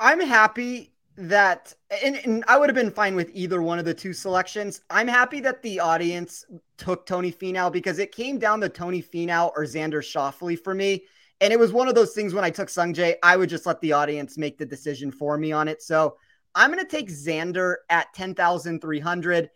[0.00, 3.94] I'm happy that, and, and I would have been fine with either one of the
[3.94, 4.80] two selections.
[4.90, 6.44] I'm happy that the audience
[6.76, 11.04] took Tony Finau because it came down to Tony Finau or Xander Schauffele for me.
[11.40, 13.80] And it was one of those things when I took Sungjae, I would just let
[13.80, 15.82] the audience make the decision for me on it.
[15.82, 16.16] So
[16.54, 19.50] I'm going to take Xander at 10,300.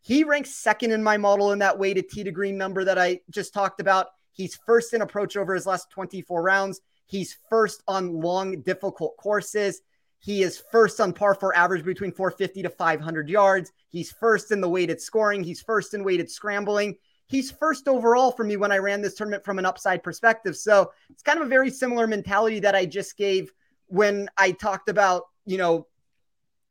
[0.00, 3.20] He ranks second in my model in that weighted tee to green number that I
[3.30, 4.08] just talked about.
[4.32, 6.80] He's first in approach over his last 24 rounds.
[7.06, 9.80] He's first on long, difficult courses.
[10.18, 13.72] He is first on par for average between 450 to 500 yards.
[13.90, 15.44] He's first in the weighted scoring.
[15.44, 16.96] He's first in weighted scrambling.
[17.26, 20.56] He's first overall for me when I ran this tournament from an upside perspective.
[20.56, 23.52] So it's kind of a very similar mentality that I just gave
[23.86, 25.86] when I talked about, you know,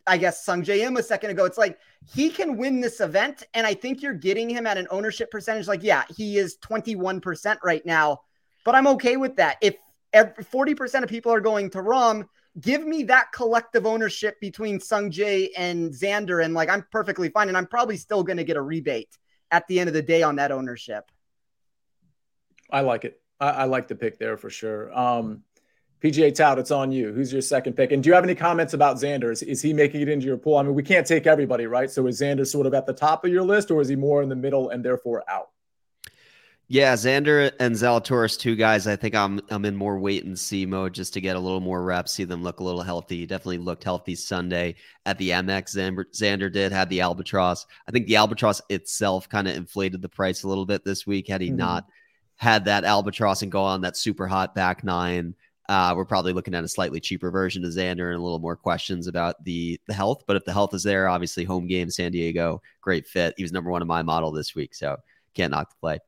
[0.05, 1.45] I guess Sungjae Im a second ago.
[1.45, 1.79] It's like
[2.13, 5.67] he can win this event, and I think you're getting him at an ownership percentage.
[5.67, 8.21] Like, yeah, he is 21% right now,
[8.65, 9.57] but I'm okay with that.
[9.61, 9.75] If
[10.13, 12.27] 40% of people are going to Rahm,
[12.59, 17.57] give me that collective ownership between Sungjae and Xander, and like I'm perfectly fine, and
[17.57, 19.17] I'm probably still going to get a rebate
[19.51, 21.09] at the end of the day on that ownership.
[22.69, 23.21] I like it.
[23.39, 24.97] I, I like the pick there for sure.
[24.97, 25.43] Um,
[26.03, 27.13] PGA Tout, it's on you.
[27.13, 27.93] Who's your second pick?
[27.93, 29.31] And do you have any comments about Xander?
[29.31, 30.57] Is, is, he making it into your pool?
[30.57, 31.89] I mean, we can't take everybody, right?
[31.89, 34.21] So is Xander sort of at the top of your list, or is he more
[34.21, 35.49] in the middle and therefore out?
[36.67, 38.85] Yeah, Xander and Zalatoris, two guys.
[38.85, 41.59] I think I'm I'm in more wait and see mode just to get a little
[41.59, 43.25] more reps, see them look a little healthy.
[43.25, 45.75] Definitely looked healthy Sunday at the Amex.
[45.75, 47.65] Xander, Xander did had the Albatross.
[47.87, 51.27] I think the Albatross itself kind of inflated the price a little bit this week.
[51.27, 51.57] Had he mm-hmm.
[51.57, 51.85] not
[52.37, 55.35] had that Albatross and go on that super hot back nine,
[55.69, 58.55] uh, we're probably looking at a slightly cheaper version of Xander and a little more
[58.55, 60.23] questions about the the health.
[60.27, 63.33] But if the health is there, obviously home game San Diego, great fit.
[63.37, 64.97] He was number one in my model this week, so
[65.33, 65.99] can't knock the play.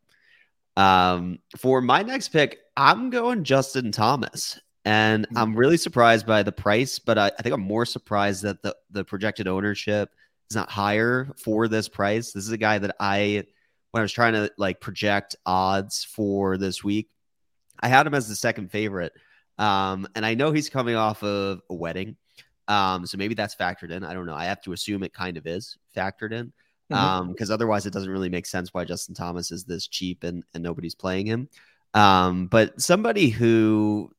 [0.77, 5.37] Um, for my next pick, I'm going Justin Thomas, and mm-hmm.
[5.37, 8.75] I'm really surprised by the price, but I, I think I'm more surprised that the
[8.91, 10.09] the projected ownership
[10.49, 12.33] is not higher for this price.
[12.33, 13.45] This is a guy that I
[13.91, 17.07] when I was trying to like project odds for this week,
[17.79, 19.13] I had him as the second favorite.
[19.57, 22.17] Um, and I know he's coming off of a wedding.
[22.67, 24.03] Um, so maybe that's factored in.
[24.03, 24.35] I don't know.
[24.35, 26.51] I have to assume it kind of is factored in.
[26.91, 26.93] Mm-hmm.
[26.93, 30.43] Um, because otherwise it doesn't really make sense why Justin Thomas is this cheap and,
[30.53, 31.49] and nobody's playing him.
[31.95, 34.11] Um, but somebody who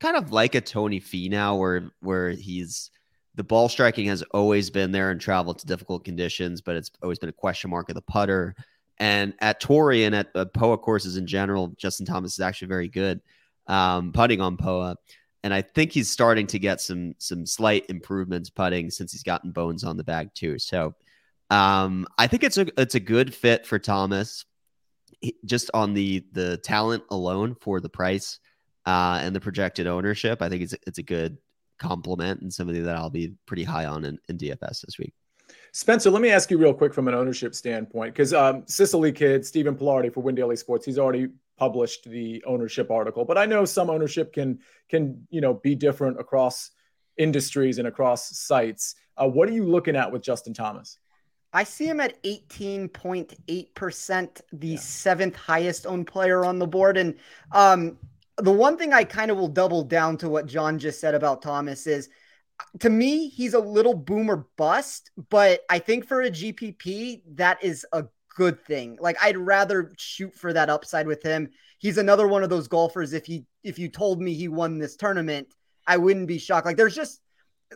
[0.00, 2.90] kind of like a Tony Finau where where he's
[3.34, 7.18] the ball striking has always been there and traveled to difficult conditions, but it's always
[7.18, 8.54] been a question mark of the putter.
[8.98, 12.88] And at Torrey and at uh, POA courses in general, Justin Thomas is actually very
[12.88, 13.20] good
[13.66, 14.96] um, putting on Poa.
[15.42, 19.52] And I think he's starting to get some some slight improvements putting since he's gotten
[19.52, 20.58] bones on the bag too.
[20.58, 20.94] So
[21.50, 24.44] um, I think it's a it's a good fit for Thomas,
[25.44, 28.40] just on the the talent alone for the price
[28.86, 30.42] uh, and the projected ownership.
[30.42, 31.38] I think it's it's a good
[31.78, 35.12] compliment and somebody that I'll be pretty high on in, in DFS this week.
[35.72, 39.44] Spencer, let me ask you real quick from an ownership standpoint, because um, Sicily Kid,
[39.44, 43.64] Stephen Pilardi for Win Daily Sports, he's already published the ownership article, but I know
[43.64, 46.70] some ownership can can you know be different across
[47.16, 48.94] industries and across sites.
[49.16, 50.98] Uh, what are you looking at with Justin Thomas?
[51.52, 54.78] I see him at 18.8%, the yeah.
[54.78, 56.98] seventh highest owned player on the board.
[56.98, 57.14] And
[57.52, 57.96] um,
[58.36, 61.40] the one thing I kind of will double down to what John just said about
[61.40, 62.10] Thomas is
[62.80, 67.86] to me, he's a little boomer bust, but I think for a GPP, that is
[67.92, 68.04] a
[68.36, 68.96] good thing.
[69.00, 71.48] Like I'd rather shoot for that upside with him.
[71.78, 73.12] He's another one of those golfers.
[73.12, 75.48] If he if you told me he won this tournament,
[75.86, 76.66] I wouldn't be shocked.
[76.66, 77.20] Like there's just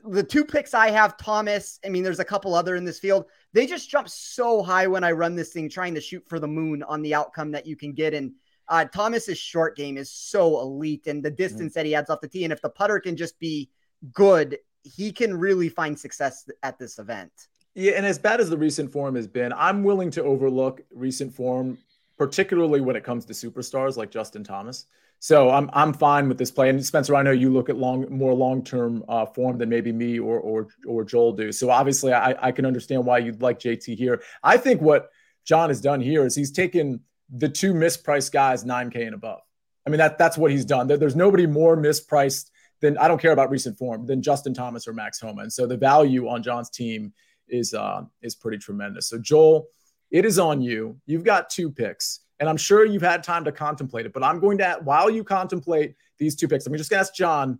[0.04, 1.80] the two picks I have, Thomas.
[1.84, 3.24] I mean, there's a couple other in this field.
[3.52, 6.46] They just jump so high when I run this thing, trying to shoot for the
[6.46, 8.14] moon on the outcome that you can get.
[8.14, 8.32] And
[8.68, 11.80] uh, Thomas's short game is so elite, and the distance mm-hmm.
[11.80, 13.68] that he adds off the tee, and if the putter can just be
[14.12, 17.32] good, he can really find success at this event.
[17.74, 21.34] Yeah, and as bad as the recent form has been, I'm willing to overlook recent
[21.34, 21.78] form,
[22.18, 24.86] particularly when it comes to superstars like Justin Thomas.
[25.20, 26.70] So I'm I'm fine with this play.
[26.70, 29.92] And Spencer, I know you look at long more long term uh, form than maybe
[29.92, 31.52] me or or or Joel do.
[31.52, 34.22] So obviously, I I can understand why you'd like JT here.
[34.42, 35.10] I think what
[35.44, 39.40] John has done here is he's taken the two mispriced guys 9K and above.
[39.86, 40.86] I mean that that's what he's done.
[40.86, 44.94] There's nobody more mispriced than I don't care about recent form than Justin Thomas or
[44.94, 45.42] Max Homa.
[45.42, 47.12] And so the value on John's team
[47.50, 49.08] is uh, is pretty tremendous.
[49.08, 49.68] So Joel,
[50.10, 50.98] it is on you.
[51.06, 54.12] You've got two picks, and I'm sure you've had time to contemplate it.
[54.12, 57.14] But I'm going to while you contemplate these two picks, I'm just going to ask
[57.14, 57.58] John.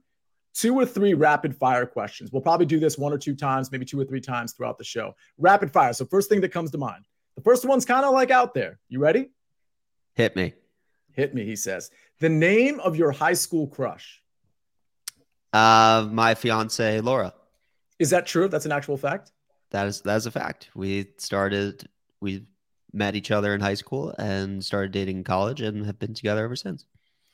[0.53, 2.33] two or three rapid fire questions.
[2.33, 4.85] We'll probably do this one or two times, maybe two or three times throughout the
[4.85, 5.15] show.
[5.39, 5.93] Rapid fire.
[5.93, 7.05] So, first thing that comes to mind.
[7.37, 8.81] The first one's kind of like out there.
[8.89, 9.31] You ready?
[10.15, 10.55] Hit me.
[11.13, 11.91] Hit me, he says.
[12.19, 14.23] The name of your high school crush?
[15.53, 17.33] Uh, my fiance Laura.
[17.99, 18.49] Is that true?
[18.49, 19.33] That's an actual fact.
[19.71, 20.71] That is that is a fact.
[20.75, 21.89] We started.
[22.21, 22.47] We
[22.93, 26.45] met each other in high school and started dating in college and have been together
[26.45, 26.85] ever since.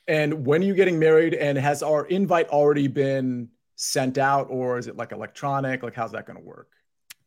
[0.07, 1.33] And when are you getting married?
[1.33, 5.83] And has our invite already been sent out, or is it like electronic?
[5.83, 6.69] Like, how's that going to work?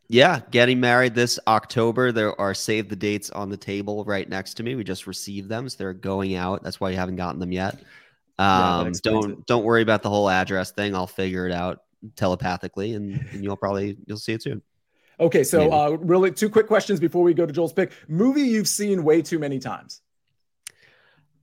[0.08, 2.10] Yeah, getting married this October.
[2.10, 4.74] There are save the dates on the table right next to me.
[4.74, 6.64] We just received them, so they're going out.
[6.64, 7.74] That's why you haven't gotten them yet.
[8.38, 9.46] Um, yeah, don't it.
[9.46, 10.96] don't worry about the whole address thing.
[10.96, 11.82] I'll figure it out
[12.16, 14.62] telepathically, and, and you'll probably you'll see it soon.
[15.20, 17.92] Okay, so uh, really two quick questions before we go to Joel's pick.
[18.08, 20.00] Movie you've seen way too many times.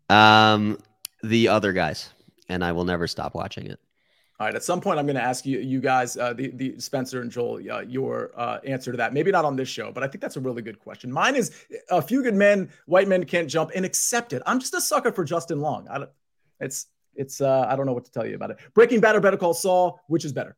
[0.10, 0.80] Um,
[1.22, 2.12] the other guys,
[2.50, 3.80] and I will never stop watching it.
[4.40, 4.56] All right.
[4.56, 7.32] At some point, I'm going to ask you, you guys, uh, the the Spencer and
[7.32, 9.14] Joel, uh, your uh, answer to that.
[9.14, 11.12] Maybe not on this show, but I think that's a really good question.
[11.12, 11.52] Mine is
[11.90, 14.42] a few good men, white men can't jump, and accept it.
[14.46, 15.88] I'm just a sucker for Justin Long.
[15.88, 16.10] I don't,
[16.60, 18.60] it's it's uh, I don't know what to tell you about it.
[18.74, 20.56] Breaking Bad or Better Call Saul, which is better?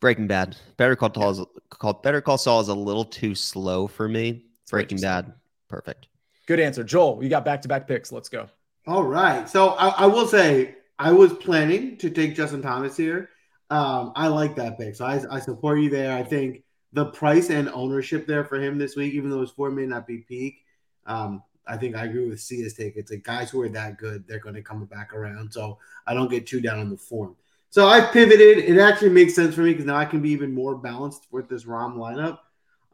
[0.00, 0.56] Breaking Bad.
[0.76, 4.44] Better Call Saul is called Better Call Saul is a little too slow for me.
[4.70, 5.32] Breaking Bad,
[5.68, 6.08] perfect.
[6.46, 7.22] Good answer, Joel.
[7.22, 8.12] You got back to back picks.
[8.12, 8.48] Let's go.
[8.86, 9.48] All right.
[9.48, 13.30] So I, I, will say I was planning to take Justin Thomas here.
[13.68, 14.94] Um, I like that pick.
[14.94, 16.16] So I, I support you there.
[16.16, 19.74] I think the price and ownership there for him this week, even though his form
[19.74, 20.62] may not be peak,
[21.06, 22.96] um, I think I agree with Sia's take.
[22.96, 25.52] It's like guys who are that good, they're going to come back around.
[25.52, 27.34] So I don't get too down on the form.
[27.70, 28.58] So I pivoted.
[28.58, 31.48] It actually makes sense for me because now I can be even more balanced with
[31.48, 32.38] this Rahm lineup.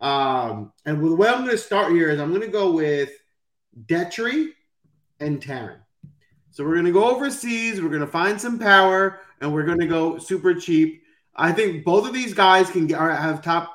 [0.01, 3.11] Um, and the way I'm going to start here is I'm going to go with
[3.87, 4.49] Detry
[5.21, 5.79] and Tarren.
[6.51, 7.81] So we're going to go overseas.
[7.81, 11.03] We're going to find some power, and we're going to go super cheap.
[11.35, 13.73] I think both of these guys can get, have top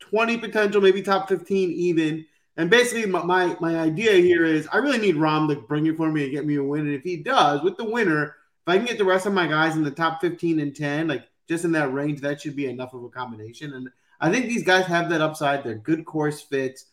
[0.00, 2.26] 20 potential, maybe top 15 even.
[2.56, 5.96] And basically, my, my, my idea here is I really need Rahm to bring it
[5.96, 6.80] for me and get me a win.
[6.80, 8.34] And if he does, with the winner,
[8.68, 11.24] I can get the rest of my guys in the top 15 and 10, like
[11.48, 13.74] just in that range, that should be enough of a combination.
[13.74, 13.88] And
[14.20, 15.64] I think these guys have that upside.
[15.64, 16.86] They're good course fits.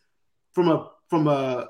[0.54, 1.70] From a from a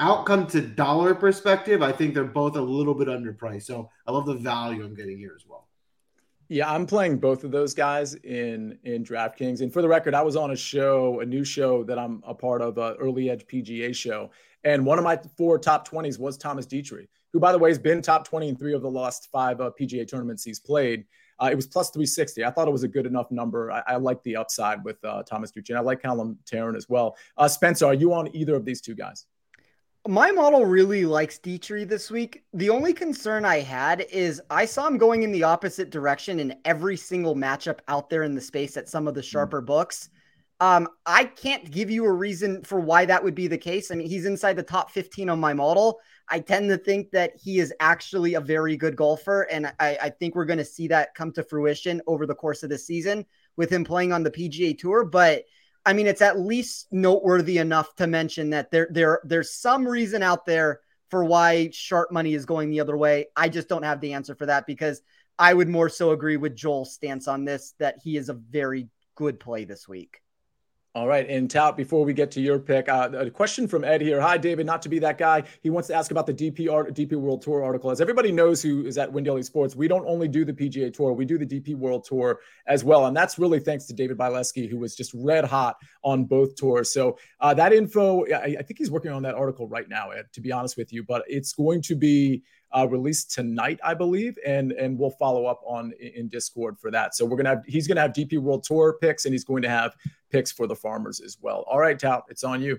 [0.00, 3.64] outcome to dollar perspective, I think they're both a little bit underpriced.
[3.64, 5.68] So I love the value I'm getting here as well.
[6.48, 9.60] Yeah, I'm playing both of those guys in in DraftKings.
[9.60, 12.34] And for the record, I was on a show, a new show that I'm a
[12.34, 14.30] part of, a early edge PGA show,
[14.64, 17.78] and one of my four top 20s was Thomas Detry, who, by the way, has
[17.78, 21.04] been top 20 in three of the last five uh, PGA tournaments he's played.
[21.40, 22.44] Uh, it was plus 360.
[22.44, 23.72] I thought it was a good enough number.
[23.72, 27.16] I, I like the upside with uh, Thomas and I like Callum Tarren as well.
[27.36, 29.26] Uh, Spencer, are you on either of these two guys?
[30.08, 32.42] My model really likes Detry this week.
[32.54, 36.56] The only concern I had is I saw him going in the opposite direction in
[36.64, 39.26] every single matchup out there in the space at some of the hmm.
[39.26, 40.08] sharper books.
[40.60, 43.90] Um, I can't give you a reason for why that would be the case.
[43.90, 46.00] I mean, he's inside the top 15 on my model.
[46.30, 50.10] I tend to think that he is actually a very good golfer, and I, I
[50.10, 53.26] think we're going to see that come to fruition over the course of the season
[53.56, 55.04] with him playing on the PGA Tour.
[55.04, 55.44] But
[55.84, 60.22] I mean, it's at least noteworthy enough to mention that there there there's some reason
[60.22, 63.26] out there for why sharp money is going the other way.
[63.34, 65.02] I just don't have the answer for that because
[65.38, 68.88] I would more so agree with Joel's stance on this that he is a very
[69.16, 70.20] good play this week.
[70.92, 71.24] All right.
[71.30, 74.20] And Tout, before we get to your pick, uh, a question from Ed here.
[74.20, 74.66] Hi, David.
[74.66, 75.44] Not to be that guy.
[75.62, 77.92] He wants to ask about the DP, art, DP World Tour article.
[77.92, 80.92] As everybody knows who is at Win Daily Sports, we don't only do the PGA
[80.92, 83.06] Tour, we do the DP World Tour as well.
[83.06, 86.92] And that's really thanks to David Bileski, who was just red hot on both tours.
[86.92, 90.24] So uh, that info, I, I think he's working on that article right now, Ed,
[90.32, 91.04] to be honest with you.
[91.04, 92.42] But it's going to be
[92.72, 97.14] uh, released tonight, I believe, and and we'll follow up on in Discord for that.
[97.14, 99.68] So we're gonna have he's gonna have DP World Tour picks, and he's going to
[99.68, 99.94] have
[100.30, 101.64] picks for the farmers as well.
[101.68, 102.78] All right, Tout, it's on you.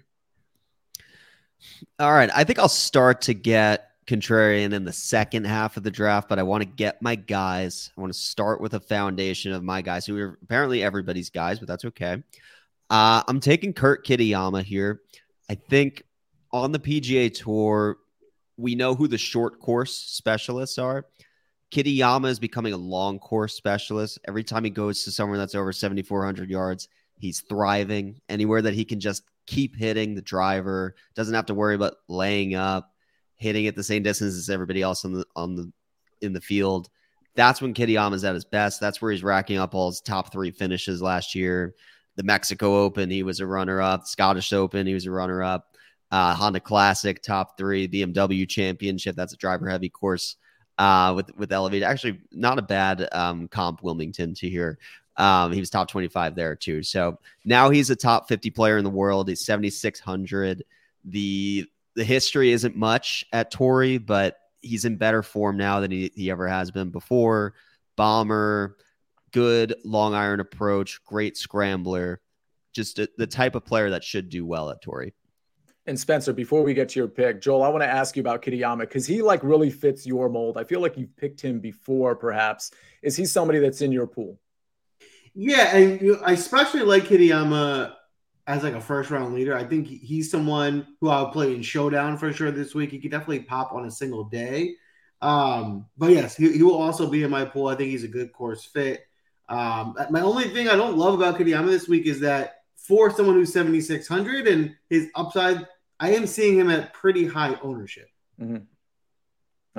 [2.00, 5.92] All right, I think I'll start to get contrarian in the second half of the
[5.92, 7.92] draft, but I want to get my guys.
[7.96, 11.60] I want to start with a foundation of my guys who are apparently everybody's guys,
[11.60, 12.24] but that's okay.
[12.90, 15.02] Uh, I'm taking Kurt Kitayama here.
[15.50, 16.04] I think
[16.52, 17.98] on the PGA Tour,
[18.62, 21.06] we know who the short course specialists are.
[21.72, 24.20] Kitayama is becoming a long course specialist.
[24.28, 28.20] Every time he goes to somewhere that's over 7,400 yards, he's thriving.
[28.30, 32.56] Anywhere that he can just keep hitting the driver, doesn't have to worry about laying
[32.56, 32.94] up,
[33.38, 35.72] hitting at the same distance as everybody else on the on the
[36.22, 36.90] in the field.
[37.36, 38.82] That's when Kitayama is at his best.
[38.82, 41.74] That's where he's racking up all his top three finishes last year.
[42.18, 44.06] The Mexico Open, he was a runner up.
[44.06, 45.71] Scottish Open, he was a runner up
[46.12, 49.16] uh, Honda Classic top three, BMW Championship.
[49.16, 50.36] That's a driver heavy course.
[50.78, 51.84] uh, with with Elevate.
[51.84, 54.80] Actually, not a bad um, comp Wilmington to hear.
[55.18, 56.82] Um, he was top 25 there too.
[56.84, 59.30] So now he's a top 50 player in the world.
[59.30, 60.64] He's 7,600.
[61.06, 66.12] The the history isn't much at Torrey, but he's in better form now than he,
[66.16, 67.54] he ever has been before.
[67.98, 68.78] Bomber,
[69.32, 72.22] good long iron approach, great scrambler,
[72.74, 75.14] just a, the type of player that should do well at Torrey.
[75.88, 78.44] And Spencer, before we get to your pick, Joel, I want to ask you about
[78.44, 80.58] Kitayama because he like really fits your mold.
[80.58, 82.72] I feel like you've picked him before, perhaps.
[83.02, 84.40] Is he somebody that's in your pool?
[85.34, 87.94] Yeah, and I especially like Kitayama
[88.46, 89.58] as like a first round leader.
[89.58, 92.92] I think he's someone who I'll play in showdown for sure this week.
[92.92, 94.76] He could definitely pop on a single day.
[95.22, 97.68] Um, but yes, he, he, will also be in my pool.
[97.68, 99.06] I think he's a good course fit.
[99.50, 103.36] Um, my only thing I don't love about Kitayama this week is that for someone
[103.36, 105.68] who's 7,600 and his upside,
[106.02, 108.10] I am seeing him at pretty high ownership.
[108.42, 108.64] Mm-hmm.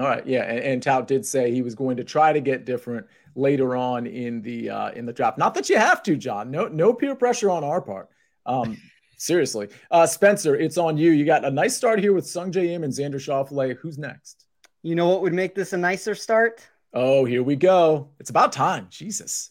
[0.01, 2.65] All right, yeah, and, and Tout did say he was going to try to get
[2.65, 5.37] different later on in the uh, in the draft.
[5.37, 6.51] Not that you have to, John.
[6.51, 8.09] No, no peer pressure on our part.
[8.47, 8.79] Um,
[9.19, 11.11] seriously, uh, Spencer, it's on you.
[11.11, 13.77] You got a nice start here with Sungjae Im and Xander Schauffele.
[13.77, 14.47] Who's next?
[14.83, 16.67] You know what would make this a nicer start?
[16.95, 18.11] Oh, here we go.
[18.21, 18.87] It's about time.
[18.91, 19.51] Jesus.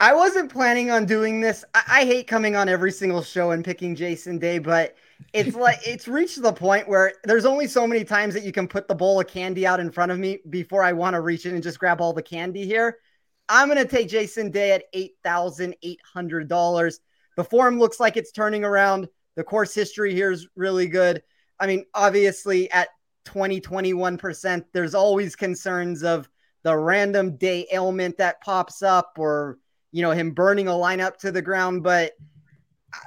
[0.00, 1.64] I wasn't planning on doing this.
[1.74, 4.96] I, I hate coming on every single show and picking Jason Day, but
[5.32, 8.68] it's like it's reached the point where there's only so many times that you can
[8.68, 11.46] put the bowl of candy out in front of me before I want to reach
[11.46, 12.98] in and just grab all the candy here.
[13.48, 16.98] I'm going to take Jason Day at $8,800.
[17.36, 19.08] The form looks like it's turning around.
[19.36, 21.22] The course history here is really good.
[21.58, 22.88] I mean, obviously at
[23.24, 26.28] 20, 21%, there's always concerns of
[26.62, 29.58] the random day ailment that pops up or,
[29.90, 31.82] you know, him burning a lineup to the ground.
[31.82, 32.12] But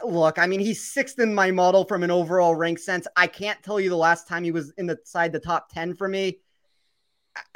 [0.04, 3.08] look, I mean, he's sixth in my model from an overall rank sense.
[3.16, 5.96] I can't tell you the last time he was in the side the top 10
[5.96, 6.40] for me.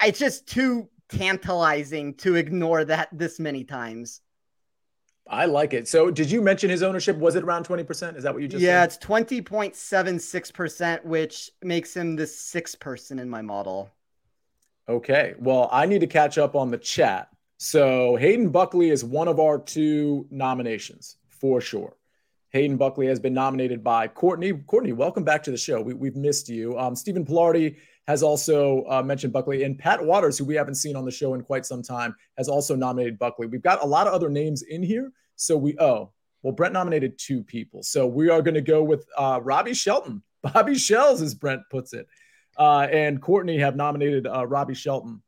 [0.04, 4.22] It's just too tantalizing to ignore that this many times.
[5.28, 5.88] I like it.
[5.88, 7.16] So, did you mention his ownership?
[7.18, 8.18] Was it around 20%?
[8.18, 8.86] Is that what you just Yeah, said?
[8.86, 13.92] it's 20.76%, which makes him the sixth person in my model.
[14.88, 15.36] Okay.
[15.38, 17.30] Well, I need to catch up on the chat.
[17.58, 21.96] So, Hayden Buckley is one of our two nominations for sure.
[22.52, 24.54] Hayden Buckley has been nominated by Courtney.
[24.54, 25.82] Courtney, welcome back to the show.
[25.82, 26.78] We, have missed you.
[26.80, 27.78] Um, Stephen Pilardi
[28.08, 31.36] has also uh, mentioned Buckley, and Pat Waters, who we haven't seen on the show
[31.36, 33.46] in quite some time, has also nominated Buckley.
[33.46, 35.12] We've got a lot of other names in here.
[35.36, 37.84] So we, oh, well, Brent nominated two people.
[37.84, 41.94] So we are going to go with uh, Robbie Shelton, Bobby Shells, as Brent puts
[41.94, 42.08] it.
[42.58, 45.22] Uh, and Courtney have nominated uh, Robbie Shelton.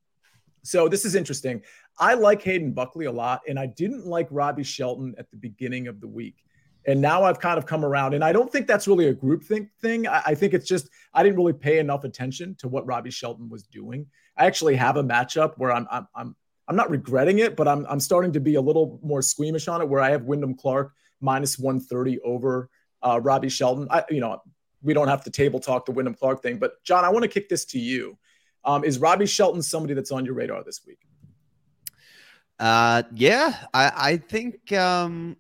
[0.63, 1.61] So this is interesting.
[1.99, 5.87] I like Hayden Buckley a lot, and I didn't like Robbie Shelton at the beginning
[5.87, 6.43] of the week.
[6.85, 9.43] And now I've kind of come around, and I don't think that's really a group
[9.43, 10.07] think thing.
[10.07, 13.49] I, I, think it's just I didn't really pay enough attention to what Robbie Shelton
[13.49, 14.07] was doing.
[14.35, 16.35] I actually have a matchup where I'm I'm I'm,
[16.67, 19.81] I'm not regretting it, but I'm I'm starting to be a little more squeamish on
[19.81, 19.89] it.
[19.89, 22.69] Where I have Wyndham Clark minus 130 over
[23.03, 23.87] uh, Robbie Shelton.
[23.91, 24.41] I you know
[24.81, 27.29] we don't have to table talk the Wyndham Clark thing, but John, I want to
[27.29, 28.17] kick this to you.
[28.65, 30.99] Um, is Robbie Shelton somebody that's on your radar this week?
[32.59, 35.35] Uh, yeah, I I think um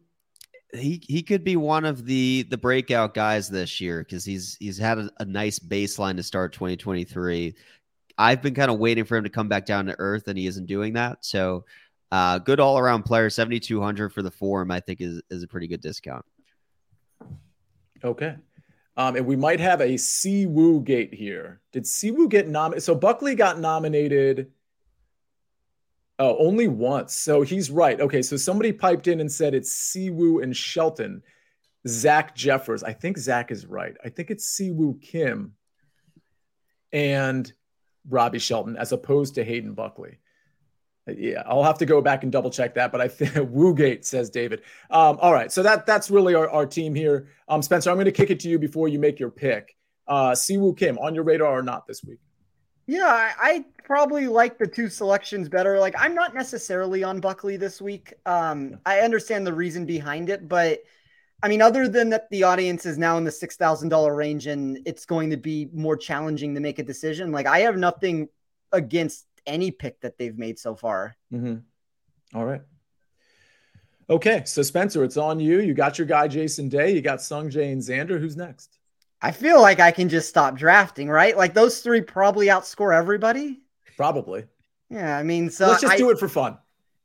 [0.73, 4.77] he he could be one of the the breakout guys this year because he's he's
[4.77, 7.55] had a, a, nice baseline to start 2023.
[8.17, 10.47] I've been kind of waiting for him to come back down to earth, and he
[10.47, 11.25] isn't doing that.
[11.25, 11.65] So,
[12.11, 15.67] uh, good all around player, 7,200 for the form, I think is is a pretty
[15.67, 16.25] good discount.
[18.03, 18.35] Okay.
[18.97, 21.61] Um, and we might have a Siwoo gate here.
[21.71, 22.83] Did Siwoo get nominated?
[22.83, 24.51] So Buckley got nominated
[26.21, 27.15] Oh, only once.
[27.15, 27.99] So he's right.
[27.99, 31.23] Okay, so somebody piped in and said it's Siwoo and Shelton.
[31.87, 32.83] Zach Jeffers.
[32.83, 33.95] I think Zach is right.
[34.05, 35.53] I think it's Siwoo Kim
[36.91, 37.51] and
[38.07, 40.19] Robbie Shelton as opposed to Hayden Buckley.
[41.07, 44.29] Yeah, I'll have to go back and double check that, but I think Woogate says
[44.29, 44.61] David.
[44.91, 47.29] Um, all right, so that that's really our, our team here.
[47.47, 49.75] Um, Spencer, I'm going to kick it to you before you make your pick.
[50.07, 52.19] Uh, Siwoo Kim on your radar or not this week?
[52.87, 55.79] Yeah, I, I, probably like the two selections better.
[55.79, 58.13] Like, I'm not necessarily on Buckley this week.
[58.25, 60.79] Um, I understand the reason behind it, but
[61.43, 64.47] I mean, other than that, the audience is now in the six thousand dollar range,
[64.47, 67.31] and it's going to be more challenging to make a decision.
[67.31, 68.29] Like, I have nothing
[68.71, 71.15] against any pick that they've made so far.
[71.33, 72.37] Mm-hmm.
[72.37, 72.61] All right.
[74.09, 75.61] Okay, so Spencer, it's on you.
[75.61, 76.93] You got your guy Jason Day.
[76.93, 78.19] You got Sung Jae and Xander.
[78.19, 78.77] Who's next?
[79.21, 81.37] I feel like I can just stop drafting, right?
[81.37, 83.61] Like those three probably outscore everybody.
[83.95, 84.45] Probably.
[84.89, 86.57] Yeah, I mean, so let's just I, do it for fun.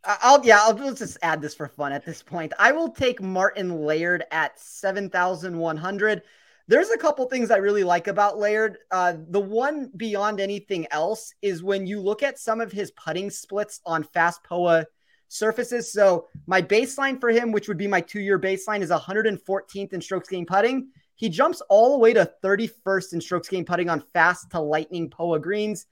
[0.05, 2.53] I'll yeah, I'll let's just add this for fun at this point.
[2.59, 6.23] I will take Martin Laird at seven thousand one hundred.
[6.69, 8.79] there's a couple things I really like about Laird.
[8.91, 13.31] Uh, the one beyond anything else is when you look at some of his putting
[13.31, 14.87] splits on fast POA
[15.29, 15.93] surfaces.
[15.93, 20.29] So my baseline for him, which would be my two-year baseline, is 114th in strokes
[20.29, 20.89] gained putting.
[21.17, 25.11] He jumps all the way to 31st in strokes gained putting on fast to lightning
[25.11, 25.87] POA greens.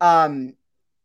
[0.00, 0.54] Um,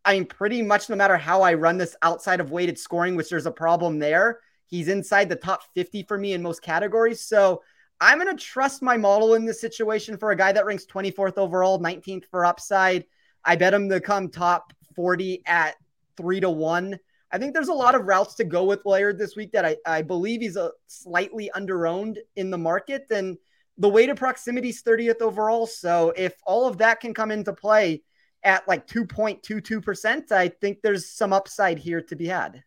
[0.04, 3.30] I mean, pretty much no matter how I run this outside of weighted scoring, which
[3.30, 7.22] there's a problem there, he's inside the top 50 for me in most categories.
[7.22, 7.62] So
[8.00, 11.38] I'm going to trust my model in this situation for a guy that ranks 24th
[11.38, 13.06] overall, 19th for upside.
[13.46, 15.76] I bet him to come top 40 at
[16.18, 17.00] three to one.
[17.32, 19.78] I think there's a lot of routes to go with Laird this week that I,
[19.86, 23.06] I believe he's a slightly underowned in the market.
[23.10, 23.38] And
[23.82, 25.66] the weighted proximity is 30th overall.
[25.66, 28.04] So if all of that can come into play
[28.44, 32.64] at like 2.22%, I think there's some upside here to be had.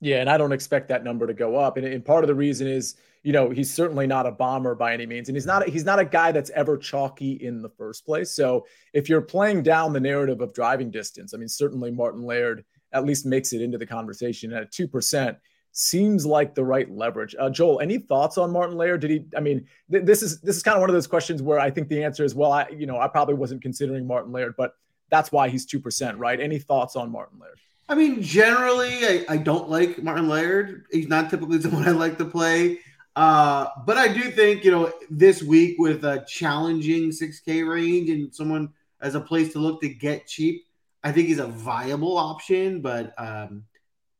[0.00, 1.76] Yeah, and I don't expect that number to go up.
[1.76, 4.94] And, and part of the reason is, you know, he's certainly not a bomber by
[4.94, 8.04] any means, and he's not he's not a guy that's ever chalky in the first
[8.04, 8.30] place.
[8.30, 12.64] So if you're playing down the narrative of driving distance, I mean, certainly Martin Laird
[12.92, 15.38] at least makes it into the conversation at two percent
[15.78, 17.36] seems like the right leverage.
[17.38, 19.02] Uh, Joel, any thoughts on Martin Laird?
[19.02, 19.24] Did he?
[19.36, 21.70] I mean, th- this is this is kind of one of those questions where I
[21.70, 24.74] think the answer is, well, I you know I probably wasn't considering Martin Laird, but
[25.10, 26.40] that's why he's two percent, right?
[26.40, 27.60] Any thoughts on Martin Laird?
[27.88, 30.86] I mean, generally, I, I don't like Martin Laird.
[30.90, 32.80] He's not typically someone I like to play.
[33.14, 38.34] Uh, but I do think, you know, this week with a challenging 6K range and
[38.34, 40.66] someone as a place to look to get cheap,
[41.02, 43.64] I think he's a viable option, but um,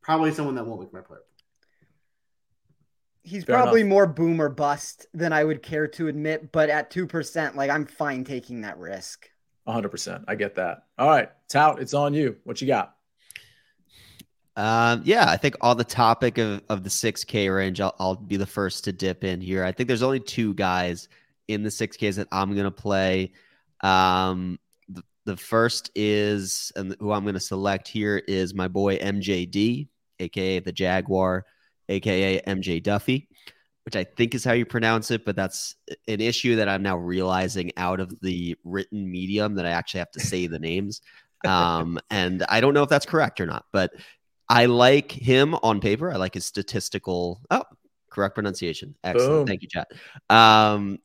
[0.00, 1.20] probably someone that won't make my player.
[3.26, 3.90] He's Fair probably enough.
[3.90, 7.84] more boom or bust than I would care to admit, but at 2%, like I'm
[7.84, 9.28] fine taking that risk.
[9.66, 10.24] 100%.
[10.28, 10.84] I get that.
[10.96, 12.36] All right, Tout, it's on you.
[12.44, 12.94] What you got?
[14.54, 18.36] Um, yeah, I think on the topic of, of the 6K range, I'll, I'll be
[18.36, 19.64] the first to dip in here.
[19.64, 21.08] I think there's only two guys
[21.48, 23.32] in the 6Ks that I'm going to play.
[23.80, 28.98] Um, the, the first is, and who I'm going to select here is my boy
[28.98, 29.88] MJD,
[30.20, 31.44] aka the Jaguar,
[31.88, 33.28] aka MJ Duffy,
[33.84, 35.76] which I think is how you pronounce it, but that's
[36.08, 40.12] an issue that I'm now realizing out of the written medium that I actually have
[40.12, 41.00] to say the names.
[41.46, 43.92] Um, and I don't know if that's correct or not, but
[44.48, 46.12] I like him on paper.
[46.12, 47.40] I like his statistical.
[47.50, 47.64] Oh,
[48.10, 48.94] correct pronunciation.
[49.04, 49.30] Excellent.
[49.30, 49.46] Boom.
[49.46, 49.88] Thank you, chat.
[50.30, 50.98] Um,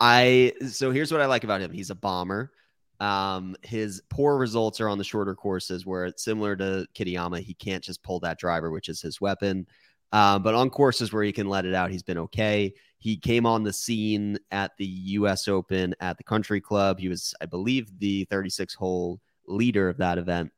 [0.00, 1.72] I so here's what I like about him.
[1.72, 2.52] He's a bomber.
[3.00, 7.40] Um, his poor results are on the shorter courses where it's similar to Kitayama.
[7.40, 9.66] He can't just pull that driver, which is his weapon.
[10.14, 12.72] Um, but on courses where he can let it out, he's been okay.
[12.98, 15.48] He came on the scene at the U.S.
[15.48, 17.00] Open at the Country Club.
[17.00, 20.52] He was, I believe, the 36 hole leader of that event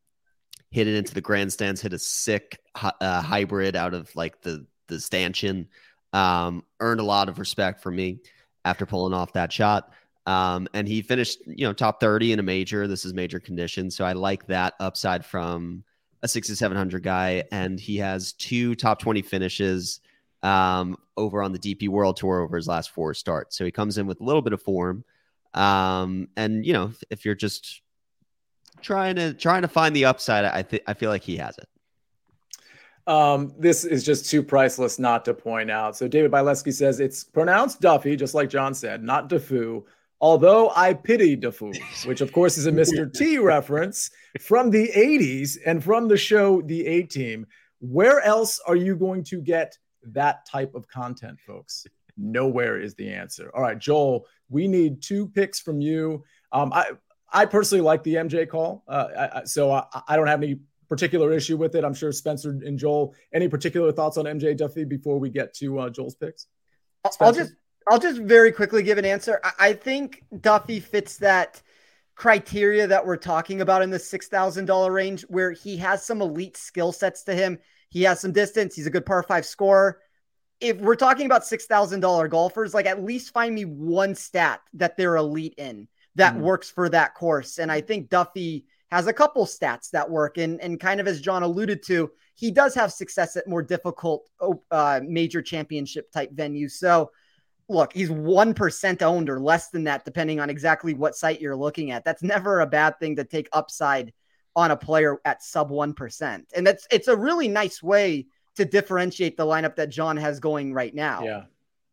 [0.70, 5.00] hit it into the grandstands, hit a sick uh, hybrid out of like the the
[5.00, 5.68] stanchion.
[6.12, 8.18] Um, earned a lot of respect for me
[8.64, 9.90] after pulling off that shot.
[10.26, 12.86] Um, and he finished, you know, top 30 in a major.
[12.86, 13.90] This is major condition.
[13.90, 15.82] So I like that upside from
[16.26, 17.44] a 6700 guy.
[17.50, 20.00] And he has two top 20 finishes
[20.42, 23.56] um, over on the DP World Tour over his last four starts.
[23.56, 25.04] So he comes in with a little bit of form.
[25.54, 27.80] Um, and, you know, if, you're just
[28.82, 30.44] trying to trying to find the upside.
[30.44, 31.68] I think I feel like he has it.
[33.10, 35.96] Um, this is just too priceless not to point out.
[35.96, 39.86] So David Bileski says it's pronounced Duffy, just like John said, not Defoe.
[40.20, 41.72] Although I pity Defoe,
[42.06, 43.12] which of course is a Mr.
[43.12, 44.10] T reference
[44.40, 47.46] from the 80s and from the show The A Team.
[47.80, 49.76] Where else are you going to get
[50.12, 51.86] that type of content, folks?
[52.16, 53.50] Nowhere is the answer.
[53.54, 56.24] All right, Joel, we need two picks from you.
[56.52, 56.92] Um, I
[57.32, 61.32] I personally like the MJ call, uh, I, so I, I, don't have any particular
[61.32, 61.84] issue with it.
[61.84, 63.14] I'm sure Spencer and Joel.
[63.34, 66.46] Any particular thoughts on MJ Duffy before we get to uh, Joel's picks?
[67.10, 67.24] Spencer?
[67.24, 67.54] I'll just
[67.88, 69.40] I'll just very quickly give an answer.
[69.44, 71.62] I, I think Duffy fits that
[72.14, 76.22] criteria that we're talking about in the six thousand dollar range, where he has some
[76.22, 77.58] elite skill sets to him.
[77.90, 78.74] He has some distance.
[78.74, 80.00] He's a good par five scorer.
[80.60, 84.60] If we're talking about six thousand dollar golfers, like at least find me one stat
[84.74, 86.42] that they're elite in that mm-hmm.
[86.42, 87.58] works for that course.
[87.58, 90.38] And I think Duffy has a couple stats that work.
[90.38, 94.30] And, and kind of as John alluded to, he does have success at more difficult
[94.70, 96.72] uh, major championship type venues.
[96.72, 97.10] So,
[97.68, 101.90] look, he's 1% owned or less than that, depending on exactly what site you're looking
[101.90, 102.04] at.
[102.04, 104.12] That's never a bad thing to take upside
[104.54, 106.44] on a player at sub 1%.
[106.54, 110.72] And that's it's a really nice way to differentiate the lineup that John has going
[110.72, 111.22] right now.
[111.22, 111.42] Yeah,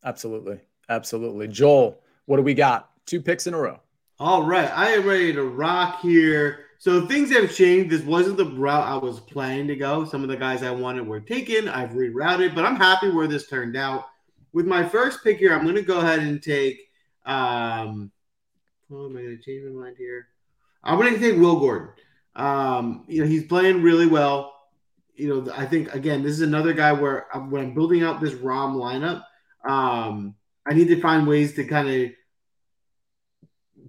[0.03, 0.59] absolutely.
[0.89, 1.47] Absolutely.
[1.47, 2.89] Joel, what do we got?
[3.05, 3.79] Two picks in a row.
[4.19, 6.65] All right, I am ready to rock here.
[6.77, 7.89] So things have changed.
[7.89, 10.05] This wasn't the route I was planning to go.
[10.05, 11.67] Some of the guys I wanted were taken.
[11.67, 14.05] I've rerouted, but I'm happy where this turned out.
[14.53, 16.79] With my first pick here, I'm going to go ahead and take
[17.25, 18.11] Um,
[18.91, 20.27] oh, am I going to change my mind here?
[20.83, 21.89] I'm going to take Will Gordon.
[22.35, 24.53] Um, you know, he's playing really well.
[25.15, 28.19] You know, I think again, this is another guy where I'm, when I'm building out
[28.19, 29.23] this Rahm lineup,
[29.69, 30.35] um,
[30.65, 32.11] I need to find ways to kind of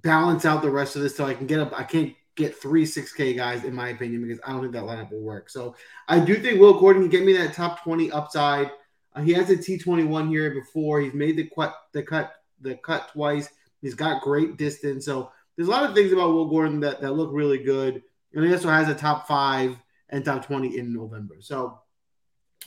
[0.03, 1.73] balance out the rest of this so I can get up.
[1.79, 5.11] I can't get three 6K guys, in my opinion, because I don't think that lineup
[5.11, 5.49] will work.
[5.49, 5.77] So
[6.09, 8.71] I do think Will Gordon can get me that top 20 upside.
[9.15, 11.01] Uh, he has a T21 here before.
[11.01, 13.49] He's made the cut, the cut, the cut twice.
[13.81, 15.05] He's got great distance.
[15.05, 18.03] So there's a lot of things about Will Gordon that, that look really good.
[18.33, 19.77] And he also has a top five
[20.09, 21.37] and top 20 in November.
[21.41, 21.81] So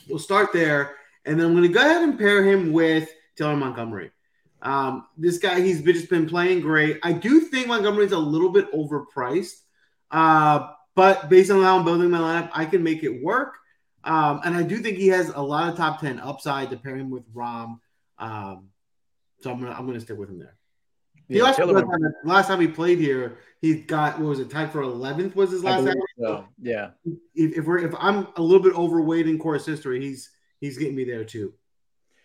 [0.08, 0.96] we'll start there.
[1.24, 4.10] And then I'm going to go ahead and pair him with Taylor Montgomery.
[4.62, 6.98] Um, this guy, he's been, just been playing great.
[7.02, 9.60] I do think Montgomery's a little bit overpriced,
[10.10, 13.56] uh, but based on how I'm building my lineup, I can make it work.
[14.08, 16.96] Um, and I do think he has a lot of top 10 upside to pair
[16.96, 17.78] him with Rahm.
[18.18, 18.70] Um,
[19.40, 20.56] so I'm gonna I'm gonna stick with him there.
[21.28, 24.80] Yeah, last, time, last, time, he played here, he got what was it tied for
[24.80, 25.94] 11th was his last time.
[26.18, 26.46] So.
[26.58, 26.90] Yeah.
[27.34, 30.96] If, if we're if I'm a little bit overweight in course history, he's he's getting
[30.96, 31.52] me there too.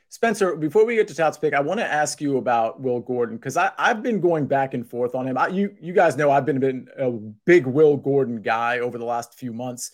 [0.08, 3.36] Spencer, before we get to Tout's pick, I want to ask you about Will Gordon
[3.36, 5.38] because I've been going back and forth on him.
[5.38, 9.06] I, you you guys know I've been, been a big Will Gordon guy over the
[9.06, 9.92] last few months.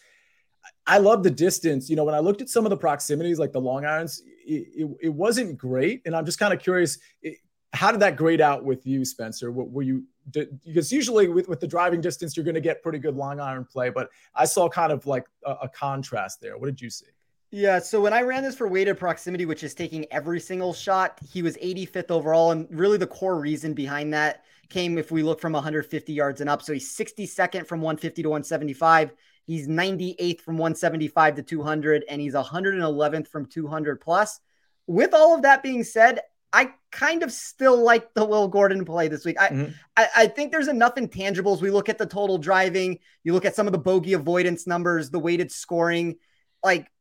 [0.85, 1.89] I love the distance.
[1.89, 4.67] You know, when I looked at some of the proximities, like the long irons, it,
[4.75, 6.01] it, it wasn't great.
[6.05, 7.37] And I'm just kind of curious, it,
[7.73, 9.51] how did that grade out with you, Spencer?
[9.51, 12.81] What, were you did, because usually with, with the driving distance, you're going to get
[12.81, 16.57] pretty good long iron play, but I saw kind of like a, a contrast there.
[16.57, 17.05] What did you see?
[17.51, 21.19] Yeah, so when I ran this for weighted proximity, which is taking every single shot,
[21.27, 22.51] he was 85th overall.
[22.51, 26.49] And really, the core reason behind that came if we look from 150 yards and
[26.49, 26.61] up.
[26.61, 29.13] So he's 62nd from 150 to 175.
[29.49, 34.39] He's 98th from 175 to 200, and he's 111th from 200 plus.
[34.85, 36.19] With all of that being said,
[36.53, 39.41] I kind of still like the Will Gordon play this week.
[39.41, 39.71] I, mm-hmm.
[39.97, 41.61] I, I think there's enough intangibles.
[41.61, 45.09] We look at the total driving, you look at some of the bogey avoidance numbers,
[45.09, 46.17] the weighted scoring.
[46.63, 46.91] Like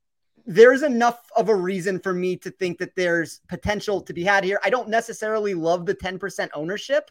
[0.46, 4.42] there's enough of a reason for me to think that there's potential to be had
[4.42, 4.58] here.
[4.64, 7.10] I don't necessarily love the 10% ownership.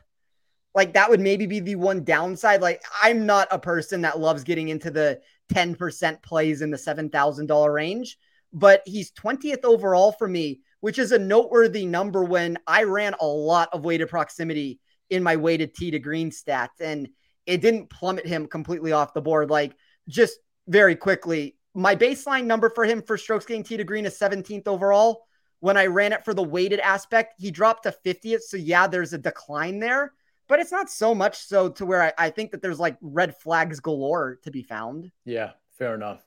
[0.77, 2.61] Like that would maybe be the one downside.
[2.61, 5.19] Like I'm not a person that loves getting into the
[5.51, 8.15] 10% plays in the $7,000 range,
[8.53, 13.25] but he's 20th overall for me, which is a noteworthy number when I ran a
[13.25, 17.09] lot of weighted proximity in my weighted tee to green stats and
[17.47, 19.49] it didn't plummet him completely off the board.
[19.49, 19.75] Like
[20.07, 24.19] just very quickly, my baseline number for him for strokes gained tee to green is
[24.19, 25.25] 17th overall.
[25.59, 28.41] When I ran it for the weighted aspect, he dropped to 50th.
[28.41, 30.13] So, yeah, there's a decline there,
[30.47, 33.35] but it's not so much so to where I, I think that there's like red
[33.37, 35.11] flags galore to be found.
[35.25, 36.25] Yeah, fair enough.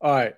[0.00, 0.34] All right.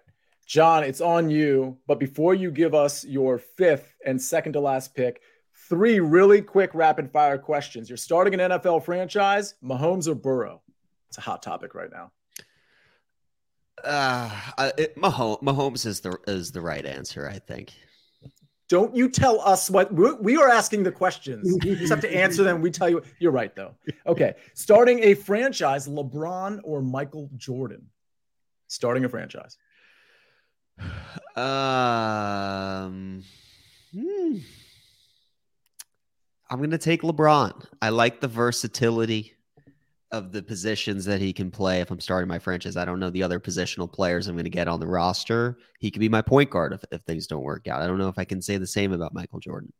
[0.46, 1.78] John, it's on you.
[1.86, 5.22] But before you give us your fifth and second to last pick,
[5.68, 7.88] three really quick rapid fire questions.
[7.88, 10.62] You're starting an NFL franchise, Mahomes or Burrow?
[11.08, 12.10] It's a hot topic right now.
[13.84, 14.30] Uh,
[14.78, 17.72] it, Mahomes, Mahomes is the is the right answer, I think.
[18.72, 21.46] Don't you tell us what we are asking the questions.
[21.62, 22.62] You just have to answer them.
[22.62, 23.02] We tell you.
[23.18, 23.74] You're right, though.
[24.06, 27.90] Okay, starting a franchise, LeBron or Michael Jordan?
[28.68, 29.58] Starting a franchise.
[31.36, 33.22] Um,
[33.94, 34.36] hmm.
[36.48, 37.66] I'm gonna take LeBron.
[37.82, 39.34] I like the versatility
[40.12, 42.76] of the positions that he can play if I'm starting my franchise.
[42.76, 45.58] I don't know the other positional players I'm going to get on the roster.
[45.80, 47.80] He could be my point guard if, if things don't work out.
[47.80, 49.72] I don't know if I can say the same about Michael Jordan.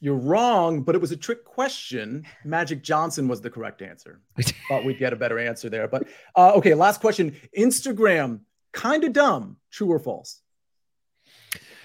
[0.00, 2.24] You're wrong, but it was a trick question.
[2.44, 4.20] Magic Johnson was the correct answer.
[4.38, 5.86] I thought we'd get a better answer there.
[5.86, 7.36] But uh, okay, last question.
[7.56, 8.40] Instagram,
[8.72, 9.56] kind of dumb.
[9.70, 10.40] True or false?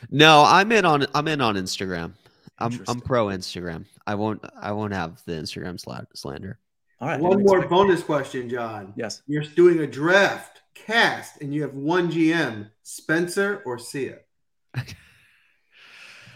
[0.09, 2.13] No, I'm in on I'm in on Instagram.
[2.59, 3.86] I'm I'm pro Instagram.
[4.05, 5.79] I won't I won't have the Instagram
[6.13, 6.59] slander.
[7.03, 7.19] All right.
[7.19, 8.93] One more bonus question, John.
[8.95, 9.23] Yes.
[9.27, 14.19] You're doing a draft cast and you have one GM, Spencer or Sia?
[14.73, 14.83] I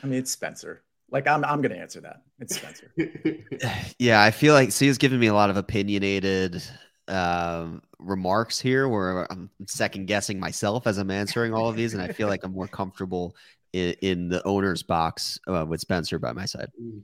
[0.04, 0.84] mean, it's Spencer.
[1.10, 2.22] Like I'm, I'm going to answer that.
[2.40, 2.92] It's Spencer.
[3.98, 6.62] yeah, I feel like Sia's giving me a lot of opinionated
[7.08, 12.04] um, remarks here, where I'm second guessing myself as I'm answering all of these, and
[12.04, 13.38] I feel like I'm more comfortable
[13.72, 16.72] in, in the owner's box uh, with Spencer by my side.
[16.78, 17.04] Mm.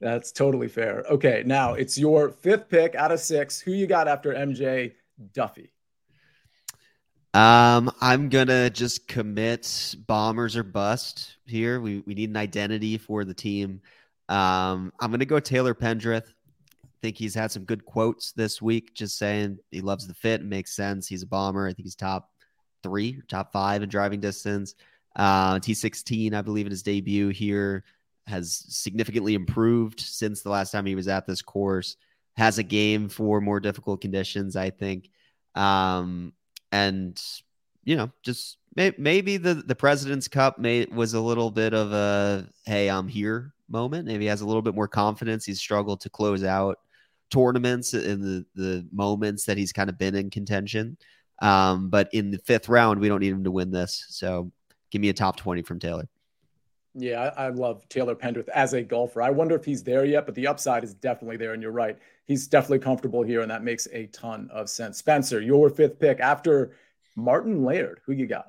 [0.00, 1.04] That's totally fair.
[1.10, 3.60] Okay, now it's your fifth pick out of six.
[3.60, 4.92] Who you got after MJ
[5.32, 5.70] Duffy?
[7.34, 11.80] Um, I'm gonna just commit bombers or bust here.
[11.80, 13.80] We we need an identity for the team.
[14.28, 16.26] Um, I'm gonna go Taylor Pendrith.
[16.26, 20.40] I think he's had some good quotes this week, just saying he loves the fit
[20.40, 21.08] and makes sense.
[21.08, 21.66] He's a bomber.
[21.66, 22.30] I think he's top
[22.82, 24.74] three, top five in driving distance.
[25.16, 27.84] Uh, T16, I believe, in his debut here.
[28.26, 31.96] Has significantly improved since the last time he was at this course.
[32.36, 35.10] Has a game for more difficult conditions, I think.
[35.54, 36.32] Um,
[36.70, 37.20] and
[37.84, 41.92] you know, just may, maybe the the President's Cup may was a little bit of
[41.92, 44.06] a hey, I'm here moment.
[44.06, 45.44] Maybe he has a little bit more confidence.
[45.44, 46.78] He's struggled to close out
[47.30, 50.96] tournaments in the the moments that he's kind of been in contention.
[51.40, 54.06] Um, but in the fifth round, we don't need him to win this.
[54.08, 54.52] So
[54.90, 56.08] give me a top 20 from Taylor.
[56.94, 59.22] Yeah, I, I, love Taylor Pendrith as a golfer.
[59.22, 61.54] I wonder if he's there yet, but the upside is definitely there.
[61.54, 61.96] And you're right.
[62.26, 64.98] He's definitely comfortable here, and that makes a ton of sense.
[64.98, 66.76] Spencer, your fifth pick after
[67.16, 68.00] Martin Laird.
[68.04, 68.48] Who you got?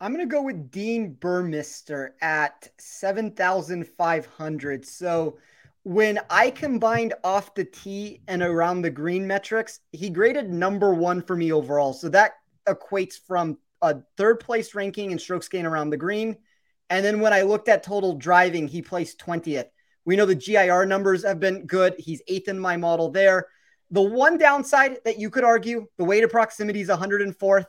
[0.00, 4.86] I'm going to go with Dean Burmester at 7,500.
[4.86, 5.36] So
[5.84, 11.22] when I combined off the tee and around the green metrics, he graded number one
[11.22, 11.92] for me overall.
[11.92, 12.34] So that
[12.68, 16.36] equates from a third place ranking in strokes gain around the green.
[16.92, 19.66] And then when I looked at total driving, he placed 20th.
[20.04, 21.94] We know the GIR numbers have been good.
[21.98, 23.46] He's eighth in my model there.
[23.90, 27.66] The one downside that you could argue, the weighted proximity is 104th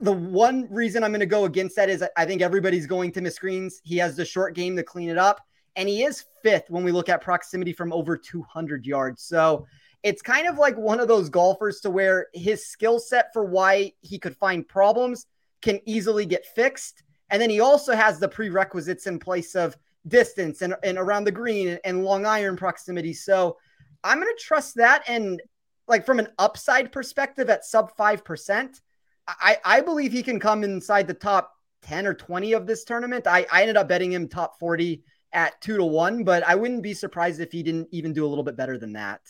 [0.00, 3.20] the one reason I'm going to go against that is I think everybody's going to
[3.20, 3.80] miss screens.
[3.82, 5.40] He has the short game to clean it up,
[5.76, 9.22] and he is fifth when we look at proximity from over 200 yards.
[9.22, 9.66] So
[10.04, 13.92] it's kind of like one of those golfers to where his skill set for why
[14.00, 15.26] he could find problems
[15.62, 17.02] can easily get fixed.
[17.30, 19.76] And then he also has the prerequisites in place of
[20.06, 23.12] distance and, and around the green and long iron proximity.
[23.12, 23.56] So
[24.04, 25.02] I'm going to trust that.
[25.08, 25.42] And
[25.86, 28.80] like from an upside perspective at sub 5%,
[29.26, 31.52] I, I believe he can come inside the top
[31.82, 33.26] 10 or 20 of this tournament.
[33.26, 35.02] I, I ended up betting him top 40
[35.32, 38.28] at two to one, but I wouldn't be surprised if he didn't even do a
[38.28, 39.20] little bit better than that.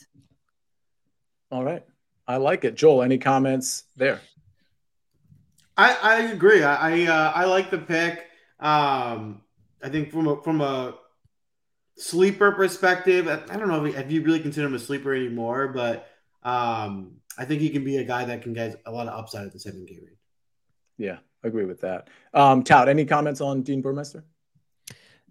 [1.50, 1.84] All right.
[2.26, 2.74] I like it.
[2.74, 4.20] Joel, any comments there?
[5.78, 6.62] I, I agree.
[6.62, 8.26] I I, uh, I like the pick.
[8.60, 9.42] Um,
[9.82, 10.96] I think from a from a
[11.96, 15.68] sleeper perspective, I, I don't know if, if you really consider him a sleeper anymore,
[15.68, 16.08] but
[16.42, 19.46] um, I think he can be a guy that can get a lot of upside
[19.46, 20.18] at the 7K range.
[20.96, 22.08] Yeah, I agree with that.
[22.34, 24.24] Um, Tout, any comments on Dean Burmester?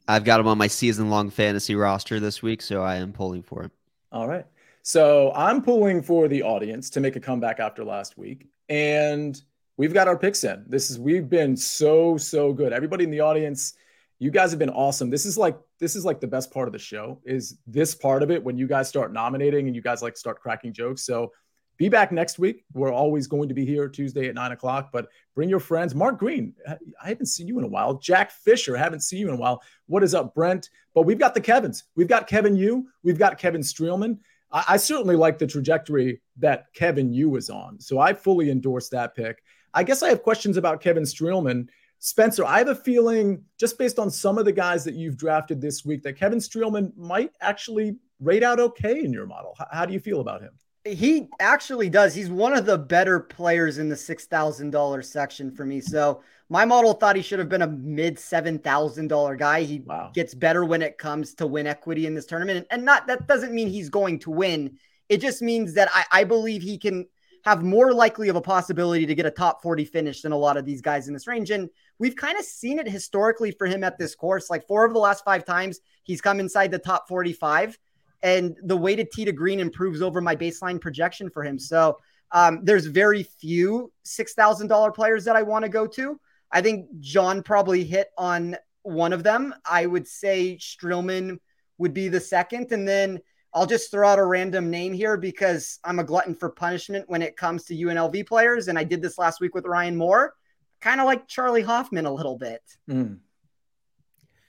[0.08, 3.44] I've got him on my season long fantasy roster this week, so I am pulling
[3.44, 3.72] for him.
[4.14, 4.46] All right.
[4.84, 8.48] So I'm pulling for the audience to make a comeback after last week.
[8.70, 9.42] And
[9.78, 10.66] we've got our picks in.
[10.68, 12.74] This is we've been so, so good.
[12.74, 13.74] Everybody in the audience,
[14.20, 15.10] you guys have been awesome.
[15.10, 18.24] This is like this is like the best part of the show, is this part
[18.24, 21.06] of it when you guys start nominating and you guys like start cracking jokes.
[21.06, 21.32] So
[21.78, 22.66] be back next week.
[22.74, 25.94] We're always going to be here Tuesday at nine o'clock, but bring your friends.
[25.94, 27.94] Mark Green, I haven't seen you in a while.
[28.00, 29.62] Jack Fisher, I haven't seen you in a while.
[29.86, 30.72] What is up, Brent?
[30.96, 31.84] But we've got the Kevins.
[31.96, 32.88] We've got Kevin Yu.
[33.04, 34.18] We've got Kevin Streelman.
[34.52, 37.80] I, certainly like the trajectory that Kevin Yu is on.
[37.80, 39.44] So I fully endorse that pick.
[39.74, 41.68] I guess I have questions about Kevin Streelman.
[42.00, 45.62] Spencer, I have a feeling, just based on some of the guys that you've drafted
[45.62, 49.56] this week, that Kevin Streelman might actually rate out okay in your model.
[49.58, 50.52] How, how do you feel about him?
[50.86, 52.16] He actually does.
[52.16, 55.82] He's one of the better players in the six thousand dollars section for me.
[55.82, 59.64] So my model thought he should have been a mid seven thousand dollar guy.
[59.64, 60.12] He wow.
[60.14, 63.54] gets better when it comes to win equity in this tournament, and not that doesn't
[63.54, 64.78] mean he's going to win.
[65.10, 67.06] It just means that I, I believe he can
[67.48, 70.58] have more likely of a possibility to get a top 40 finish than a lot
[70.58, 71.50] of these guys in this range.
[71.50, 74.50] And we've kind of seen it historically for him at this course.
[74.50, 77.80] Like four of the last five times he's come inside the top 45
[78.22, 81.58] and the weighted tee to green improves over my baseline projection for him.
[81.58, 82.00] So
[82.34, 86.20] um, there's very few six thousand dollar players that I want to go to.
[86.52, 89.56] I think John probably hit on one of them.
[89.64, 91.40] I would say Streelman
[91.78, 93.22] would be the second, and then
[93.58, 97.24] I'll just throw out a random name here because I'm a glutton for punishment when
[97.24, 100.36] it comes to UNLV players, and I did this last week with Ryan Moore.
[100.80, 102.62] Kind of like Charley Hoffman a little bit.
[102.88, 103.18] Mm.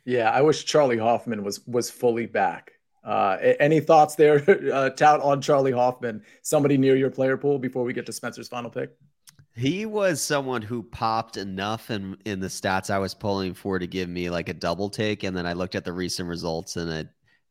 [0.04, 2.72] Yeah, I wish Charley Hoffman was was fully back.
[3.02, 6.22] Uh, any thoughts there, uh, tout on Charley Hoffman?
[6.42, 8.90] Somebody near your player pool before we get to Spencer's final pick.
[9.54, 13.86] He was someone who popped enough in in the stats I was pulling for to
[13.86, 16.90] give me like a double take, and then I looked at the recent results and
[16.90, 17.08] it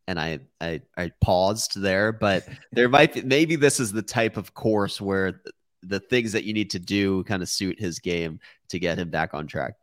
[0.08, 2.12] and I I, I paused there.
[2.12, 5.42] But there might be, maybe this is the type of course where
[5.84, 8.40] the things that you need to do kind of suit his game
[8.70, 9.74] to get him back on track.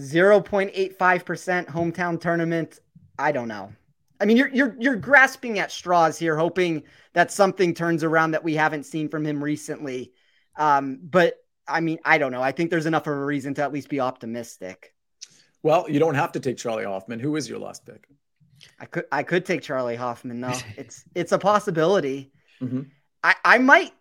[0.00, 2.78] Zero point eight five percent hometown tournament.
[3.18, 3.72] I don't know.
[4.20, 6.82] I mean, you're you're you're grasping at straws here, hoping
[7.14, 10.12] that something turns around that we haven't seen from him recently.
[10.56, 11.34] Um, but
[11.66, 12.42] I mean, I don't know.
[12.42, 14.94] I think there's enough of a reason to at least be optimistic.
[15.62, 17.20] Well, you don't have to take Charley Hoffman.
[17.20, 18.08] Who is your last pick?
[18.78, 20.58] I could I could take Charley Hoffman though.
[20.76, 22.32] it's it's a possibility.
[22.60, 22.82] Mm-hmm.
[23.22, 23.92] I I might.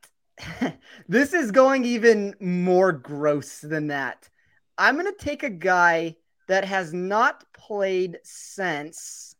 [1.08, 4.30] this is going even more gross than that.
[4.78, 6.16] I'm gonna take a guy
[6.48, 9.36] that has not played since.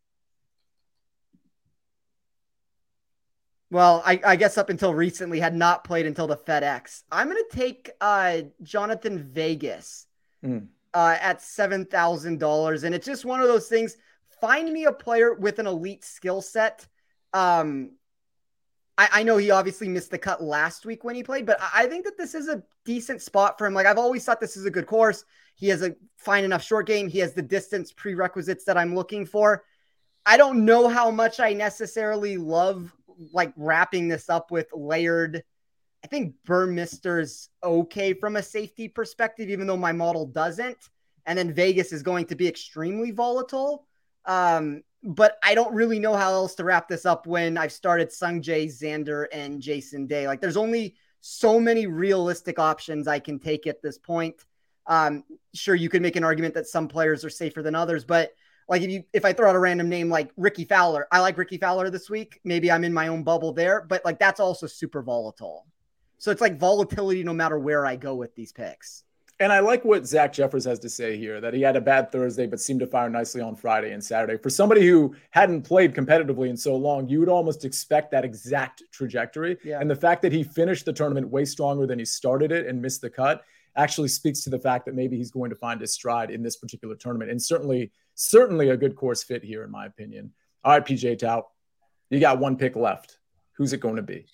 [3.72, 7.04] Well, I, I, guess up until recently had not played until the FedEx.
[7.12, 10.08] I'm going to take uh, Jhonathan Vegas
[10.44, 10.68] mm.
[10.94, 13.96] uh, at seven thousand dollars, and it's just one of those things.
[14.42, 16.88] Find me a player with an elite skill set.
[17.34, 17.92] Um,
[18.98, 21.88] I, I know he obviously missed the cut last week when he played, but I
[21.88, 23.74] think that this is a decent spot for him.
[23.74, 25.24] Like I've always thought, this is a good course.
[25.56, 27.08] He has a fine enough short game.
[27.08, 29.64] He has the distance prerequisites that I'm looking for.
[30.26, 32.94] I don't know how much I necessarily love
[33.34, 35.44] like wrapping this up with Laird.
[36.04, 40.78] I think Burmester's okay from a safety perspective, even though my model doesn't.
[41.26, 43.86] And then Vegas is going to be extremely volatile.
[44.26, 48.10] Um, but I don't really know how else to wrap this up when I've started
[48.10, 50.28] Sungjae, Xander, and Jason Day.
[50.28, 54.46] Like there's only so many realistic options I can take at this point.
[54.88, 58.34] Um, sure, you could make an argument that some players are safer than others, but
[58.68, 61.38] like if you if I throw out a random name like Rickie Fowler, I like
[61.38, 62.40] Rickie Fowler this week.
[62.44, 65.66] Maybe I'm in my own bubble there, but like that's also super volatile.
[66.18, 69.04] So it's like volatility no matter where I go with these picks.
[69.42, 72.12] And I like what Zach Jeffers has to say here that he had a bad
[72.12, 74.38] Thursday, but seemed to fire nicely on Friday and Saturday.
[74.38, 78.84] For somebody who hadn't played competitively in so long, you would almost expect that exact
[78.92, 79.58] trajectory.
[79.64, 79.80] Yeah.
[79.80, 82.82] And the fact that he finished the tournament way stronger than he started it and
[82.82, 83.44] missed the cut
[83.78, 86.58] actually speaks to the fact that maybe he's going to find his stride in this
[86.58, 87.32] particular tournament.
[87.32, 90.34] And certainly certainly a good course fit here, in my opinion.
[90.66, 91.48] All right, PGA Tout,
[92.10, 93.18] you got one pick left.
[93.54, 94.26] Who's it going to be?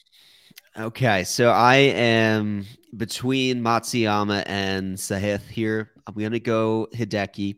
[0.77, 2.65] Okay, so I am
[2.97, 5.91] between Matsuyama and Sahith here.
[6.07, 7.57] I'm going to go Hideki.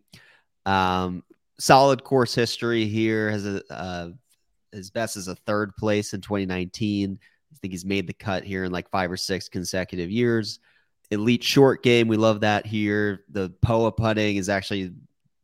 [0.66, 1.24] Um,
[1.60, 3.30] solid course history here.
[3.30, 4.10] Has a uh,
[4.72, 7.20] his best is a third place in 2019.
[7.22, 10.60] I think he's made the cut here in like five or six consecutive years.
[11.10, 13.24] Elite short game, we love that here.
[13.30, 14.94] The Poa putting is actually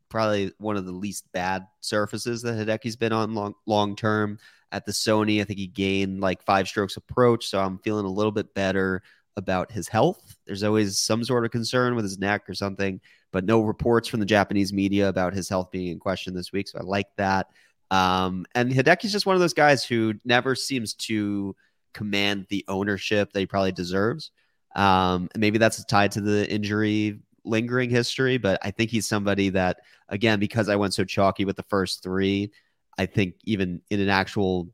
[0.10, 4.40] probably one of the least bad surfaces that Hideki's been on long long term.
[4.72, 8.12] At the Sony, I think he gained like five strokes approach, so I'm feeling a
[8.12, 9.04] little bit better
[9.38, 10.36] about his health.
[10.46, 14.20] There's always some sort of concern with his neck or something, but no reports from
[14.20, 16.68] the Japanese media about his health being in question this week.
[16.68, 17.48] So I like that.
[17.92, 21.56] Um, and Hideki's just one of those guys who never seems to
[21.94, 24.32] command the ownership that he probably deserves.
[24.76, 29.82] Um, maybe that's tied to the injury lingering history, but I think he's somebody that,
[30.10, 32.52] again, because I went so chalky with the first three,
[32.98, 34.70] I think even in an actual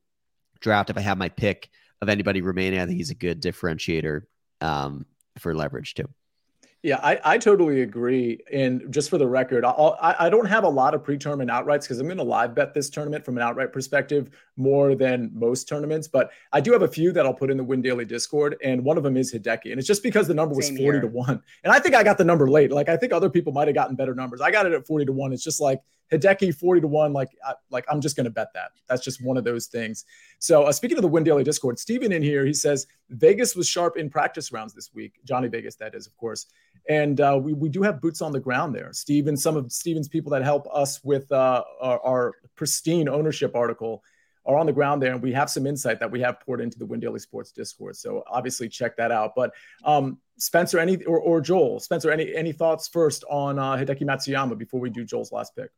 [0.60, 1.70] draft, if I have my pick
[2.02, 4.22] of anybody remaining, I think he's a good differentiator
[4.62, 5.06] um,
[5.38, 6.10] for leverage too.
[6.82, 8.40] Yeah, I, I totally agree.
[8.54, 11.82] And just for the record, I'll, I, I don't have a lot of pre-tournament outrights
[11.82, 15.68] because I'm going to live bet this tournament from an outright perspective more than most
[15.68, 16.08] tournaments.
[16.08, 18.82] But I do have a few that I'll put in the Win Daily Discord, and
[18.82, 21.02] one of them is Hideki, and it's just because the number was Same 40 here.
[21.02, 22.72] to one, and I think I got the number late.
[22.72, 24.40] Like I think other people might have gotten better numbers.
[24.40, 25.34] I got it at 40 to one.
[25.34, 25.82] It's just like
[26.12, 28.72] Hideki 40 to 1, like, I, like I'm just going to bet that.
[28.88, 30.06] That's just one of those things.
[30.40, 33.68] So, uh, speaking of the Win Daily Discord, Steven in here, he says Vegas was
[33.68, 35.20] sharp in practice rounds this week.
[35.24, 36.48] Johnny Vegas, that is, of course.
[36.88, 38.92] And uh, we, we do have boots on the ground there.
[38.94, 44.04] Steven, some of Steven's people that help us with uh, our, our pristine ownership article
[44.46, 46.80] are on the ground there, and we have some insight that we have poured into
[46.80, 47.96] the Win Daily Sports Discord.
[47.96, 49.34] So obviously check that out.
[49.36, 49.54] But
[49.84, 54.58] um, Spencer, any or, or Joel, Spencer, any any thoughts first on uh, Hideki Matsuyama
[54.58, 55.70] before we do Joel's last pick?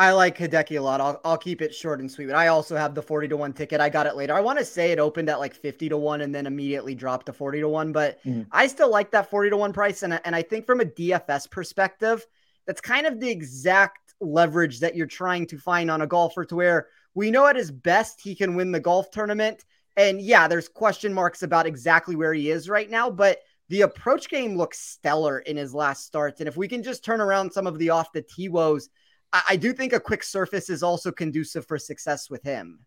[0.00, 1.02] I like Hideki a lot.
[1.02, 2.24] I'll, I'll keep it short and sweet.
[2.24, 3.82] But I also have the 40 to 1 ticket.
[3.82, 4.32] I got it later.
[4.32, 7.26] I want to say it opened at like 50 to 1 and then immediately dropped
[7.26, 7.92] to 40 to 1.
[7.92, 8.46] But mm.
[8.50, 10.02] I still like that 40 to 1 price.
[10.02, 12.26] And, and I think from a DFS perspective,
[12.66, 16.56] that's kind of the exact leverage that you're trying to find on a golfer to
[16.56, 19.66] where we know at his best he can win the golf tournament.
[19.98, 23.10] And yeah, there's question marks about exactly where he is right now.
[23.10, 26.40] But the approach game looks stellar in his last starts.
[26.40, 28.88] And if we can just turn around some of the off the tee woes,
[29.32, 32.80] I, I do think a quick surface is also conducive for success with him.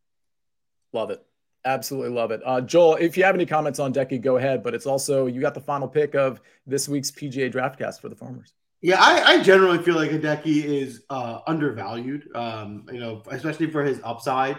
[0.92, 1.24] Love it.
[1.66, 2.42] Absolutely love it.
[2.46, 4.64] Uh, Joel, if you have any comments on Decky, go ahead.
[4.64, 8.16] But it's also, you got the final pick of this week's PGA Draftcast for the
[8.16, 8.54] Farmers.
[8.82, 13.82] Yeah, I, I generally feel like Hideki is uh, undervalued, um, you know, especially for
[13.82, 14.58] his upside.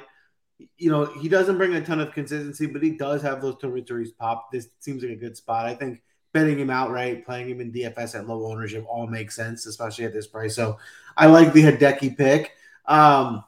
[0.78, 3.90] You know, he doesn't bring a ton of consistency, but he does have those tournaments
[3.90, 4.50] where he's pop.
[4.50, 5.66] This seems like a good spot.
[5.66, 6.02] I think
[6.34, 10.12] betting him outright, playing him in DFS at low ownership all makes sense, especially at
[10.12, 10.54] this price.
[10.54, 10.78] So
[11.16, 12.52] I like the Hideki pick.
[12.86, 13.44] Um,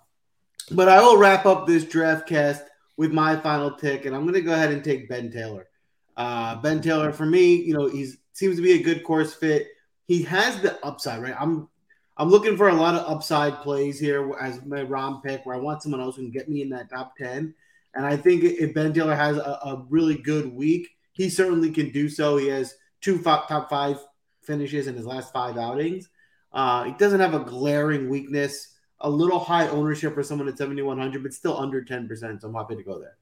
[0.70, 2.64] but I will wrap up this draft cast
[2.96, 5.68] with my final pick, and I'm going to go ahead and take Ben Taylor.
[6.16, 9.68] Uh, ben Taylor, for me, you know, he seems to be a good course fit.
[10.06, 11.34] He has the upside, right?
[11.38, 11.68] I'm
[12.16, 15.58] I'm looking for a lot of upside plays here as my Rahm pick, where I
[15.58, 17.54] want someone else who can get me in that top ten.
[17.94, 21.90] And I think if Ben Taylor has a, a really good week, he certainly can
[21.90, 22.36] do so.
[22.36, 23.98] He has two top five
[24.42, 26.08] finishes in his last five outings.
[26.52, 28.74] Uh, he doesn't have a glaring weakness.
[29.00, 32.40] A little high ownership for someone at 7,100, but still under 10%.
[32.40, 33.16] So I'm happy to go there.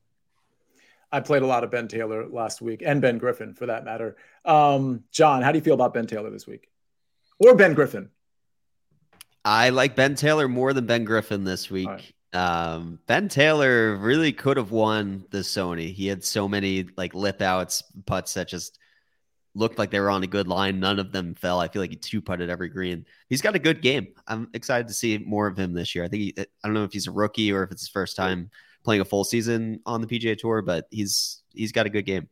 [1.11, 4.16] I played a lot of Ben Taylor last week and Ben Griffin for that matter.
[4.45, 6.68] Um, John, how do you feel about Ben Taylor this week?
[7.38, 8.11] Or Ben Griffin?
[9.45, 11.88] I like Ben Taylor more than Ben Griffin this week.
[11.88, 12.12] Right.
[12.35, 15.93] Um, ben Taylor really could have won the Sony.
[15.95, 18.78] He had so many like lip outs, putts that just
[19.55, 20.80] looked like they were on a good line.
[20.80, 21.61] None of them fell.
[21.61, 23.07] I feel like he two putted every green.
[23.28, 24.09] He's got a good game.
[24.26, 26.05] I'm excited to see more of him this year.
[26.05, 28.16] I think he, I don't know if he's a rookie or if it's his first
[28.16, 28.51] time
[28.82, 32.28] playing a full season on the PGA Tour, but he's he's got a good game.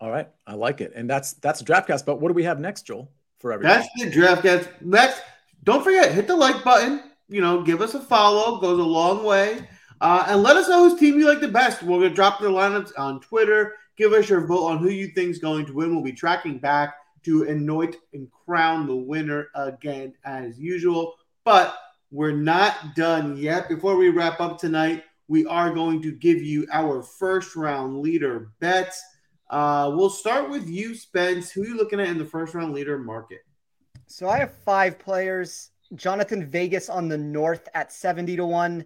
[0.00, 2.04] All right, I like it, and that's that's DraftCast.
[2.04, 3.10] But what do we have next, Joel?
[3.38, 4.82] For everybody, that's the DraftCast.
[4.82, 5.20] Next,
[5.64, 7.05] don't forget hit the like button.
[7.28, 8.60] You know, give us a follow.
[8.60, 9.68] Goes a long way.
[10.00, 11.82] Uh, and let us know whose team you like the best.
[11.82, 15.30] We're gonna drop the lineups on Twitter Give us your vote on who you think
[15.30, 15.94] is going to win.
[15.94, 21.14] We'll be tracking back to anoint and crown the winner again as usual.
[21.44, 21.76] But
[22.10, 23.68] we're not done yet.
[23.68, 28.50] Before we wrap up tonight, we are going to give you our first round leader
[28.60, 29.02] bets.
[29.48, 31.50] Uh, we'll start with you, Spence.
[31.50, 33.40] Who are you looking at in the first round leader market?
[34.06, 35.70] So I have five players.
[35.94, 38.84] Jhonattan Vegas on the north at 70 to 1.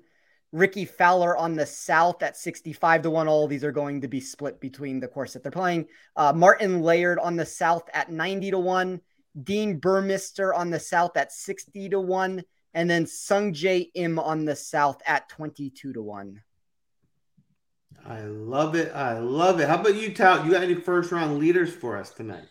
[0.53, 3.29] Rickie Fowler on the south at 65 to 1.
[3.29, 5.87] All these are going to be split between the course that they're playing.
[6.17, 9.01] Uh, Martin Laird on the south at 90 to 1.
[9.45, 12.43] Dean Burmester on the south at 60 to 1.
[12.75, 16.43] And then Sungjae Im on the south at 22 to 1.
[18.07, 18.93] I love it.
[18.95, 19.69] I love it.
[19.69, 20.45] How about you, Tout?
[20.45, 22.47] You got any first round leaders for us tonight?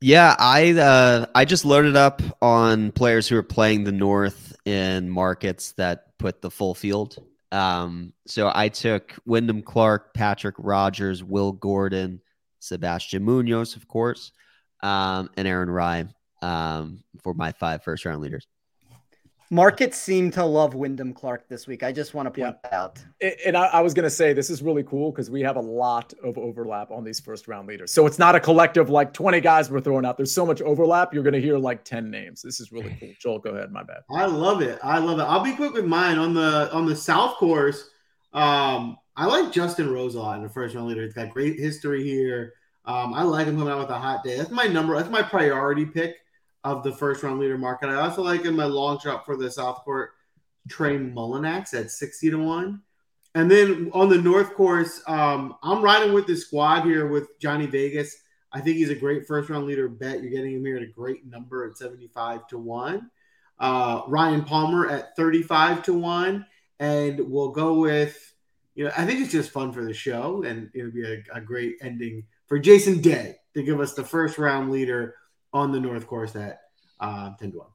[0.00, 5.10] Yeah, I uh, I just loaded up on players who are playing the North in
[5.10, 7.18] markets that put the full field.
[7.52, 12.22] Um, so I took Wyndham Clark, Patrick Rodgers, Will Gordon,
[12.60, 14.32] Sebastian Munoz, of course,
[14.82, 16.06] um, and Aaron Rai
[16.40, 18.46] um, for my five first round leaders.
[19.52, 21.82] Markets seem to love Wyndham Clark this week.
[21.82, 22.70] I just want to point yeah.
[22.70, 23.04] that out.
[23.44, 25.60] And I, I was going to say this is really cool because we have a
[25.60, 27.90] lot of overlap on these first round leaders.
[27.90, 30.16] So it's not a collective like 20 guys we're throwing out.
[30.16, 31.12] There's so much overlap.
[31.12, 32.42] You're going to hear like 10 names.
[32.42, 33.10] This is really cool.
[33.20, 33.72] Joel, go ahead.
[33.72, 34.02] My bad.
[34.08, 34.78] I love it.
[34.84, 35.22] I love it.
[35.22, 37.90] I'll be quick with mine on the on the South course.
[38.32, 41.02] Um, I like Justin Rose a lot in the first round leader.
[41.02, 42.52] He's got great history here.
[42.84, 44.36] Um, I like him coming out with a hot day.
[44.36, 44.94] That's my number.
[44.96, 46.18] That's my priority pick
[46.64, 47.88] of the first round leader market.
[47.88, 50.10] I also like in my long shot for the South Court,
[50.68, 52.82] Trey Mullinax at 60 to 1.
[53.34, 57.66] And then on the North Course, um, I'm riding with the squad here with Johnny
[57.66, 58.16] Vegas.
[58.52, 60.20] I think he's a great first round leader bet.
[60.20, 63.10] You're getting him here at a great number at 75 to 1.
[63.58, 66.46] Uh, Ryan Palmer at 35 to 1.
[66.80, 68.34] And we'll go with,
[68.74, 70.42] you know, I think it's just fun for the show.
[70.42, 74.38] And it'll be a, a great ending for Jason Day to give us the first
[74.38, 75.14] round leader
[75.52, 76.60] on the North Course at
[77.00, 77.66] uh, 10 to 1.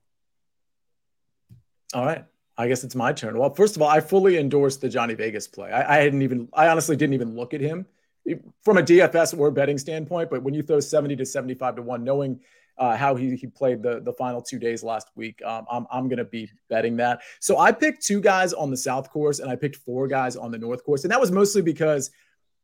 [1.93, 2.25] All right.
[2.57, 3.37] I guess it's my turn.
[3.37, 5.71] Well, first of all, I fully endorse the Johnny Vegas play.
[5.71, 7.85] I, I hadn't even, I honestly didn't even look at him
[8.63, 10.29] from a DFS or betting standpoint.
[10.29, 12.39] But when you throw 70 to 75 to 1, knowing
[12.77, 16.07] uh, how he, he played the, the final two days last week, um, I'm, I'm
[16.07, 17.21] going to be betting that.
[17.39, 20.51] So I picked two guys on the South course and I picked four guys on
[20.51, 21.03] the North course.
[21.03, 22.09] And that was mostly because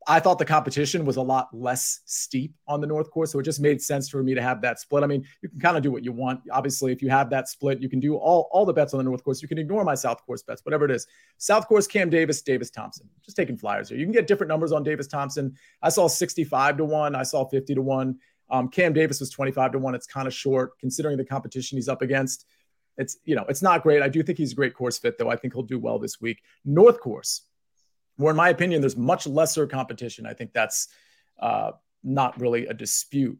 [0.07, 3.43] I thought the competition was a lot less steep on the North Course, so it
[3.43, 5.03] just made sense for me to have that split.
[5.03, 6.41] I mean, you can kind of do what you want.
[6.51, 9.03] Obviously, if you have that split, you can do all, all the bets on the
[9.03, 9.41] North Course.
[9.41, 11.05] You can ignore my South Course bets, whatever it is.
[11.37, 13.07] South Course, Cam Davis, Davis Thompson.
[13.23, 13.97] Just taking flyers here.
[13.97, 15.55] You can get different numbers on Davis Thompson.
[15.83, 17.15] I saw 65 to 1.
[17.15, 18.19] I saw 50 to 1.
[18.49, 19.95] Um, Cam Davis was 25 to 1.
[19.95, 22.45] It's kind of short considering the competition he's up against.
[22.97, 24.01] It's, you know, it's not great.
[24.01, 25.29] I do think he's a great course fit, though.
[25.29, 26.41] I think he'll do well this week.
[26.65, 27.43] North Course,
[28.17, 30.25] where in my opinion, there's much lesser competition.
[30.25, 30.87] I think that's
[31.39, 31.71] uh,
[32.03, 33.37] not really a dispute.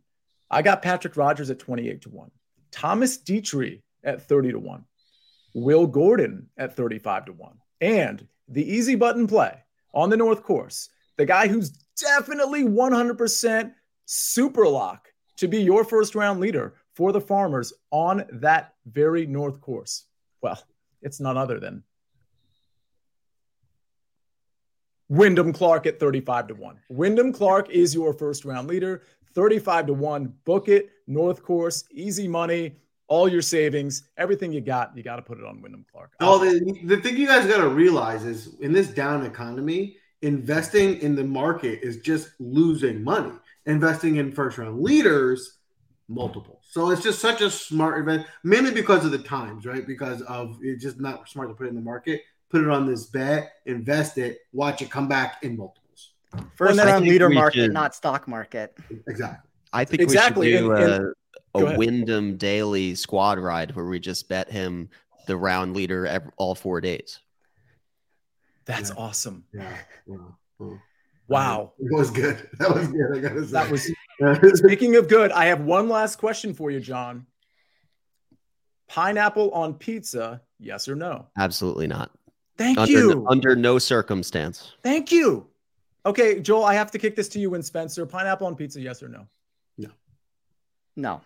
[0.49, 2.31] I got Patrick Rodgers at 28 to 1,
[2.71, 4.83] Thomas Detry at 30 to 1,
[5.53, 9.57] Will Gordon at 35 to 1, and the easy button play
[9.93, 11.69] on the North Course, the guy who's
[11.99, 13.71] definitely 100%
[14.05, 15.07] super lock
[15.37, 20.05] to be your first round leader for the Farmers on that very North Course.
[20.41, 20.61] Well,
[21.01, 21.83] it's none other than
[25.11, 26.79] Wyndham Clark at 35 to 1.
[26.87, 29.01] Wyndham Clark is your first round leader,
[29.33, 30.33] 35 to 1.
[30.45, 32.77] Book it, North Course, easy money,
[33.09, 36.13] all your savings, everything you got, you got to put it on Wyndham Clark.
[36.21, 41.01] Oh, the, the thing you guys got to realize is in this down economy, investing
[41.01, 43.33] in the market is just losing money.
[43.65, 45.57] Investing in first round leaders,
[46.07, 46.61] multiple.
[46.69, 49.85] So it's just such a smart event, mainly because of the times, right?
[49.85, 53.05] Because of it's just not smart to put in the market put it on this
[53.05, 56.11] bet, invest it, watch it come back in multiples.
[56.55, 58.77] First well, round leader market, should, not stock market.
[59.07, 59.49] Exactly.
[59.73, 60.47] I think exactly.
[60.47, 60.73] we should do.
[60.73, 61.13] And, and,
[61.53, 64.89] a Wyndham daily squad ride where we just bet him
[65.27, 67.19] the round leader every, all four days.
[68.65, 68.95] That's yeah.
[68.97, 69.45] awesome.
[69.53, 69.77] Yeah.
[70.07, 70.67] yeah.
[71.27, 71.73] Wow.
[71.79, 72.49] It was good.
[72.59, 73.17] That was good.
[73.17, 73.51] I gotta say.
[73.51, 77.25] That was speaking of good, I have one last question for you, John.
[78.87, 81.27] Pineapple on pizza, yes or no?
[81.37, 82.11] Absolutely not.
[82.61, 83.27] Thank under, you.
[83.27, 84.73] Under no circumstance.
[84.83, 85.47] Thank you.
[86.05, 88.05] Okay, Joel, I have to kick this to you and Spencer.
[88.05, 89.27] Pineapple on pizza, yes or no?
[89.77, 89.89] No.
[90.95, 91.21] No.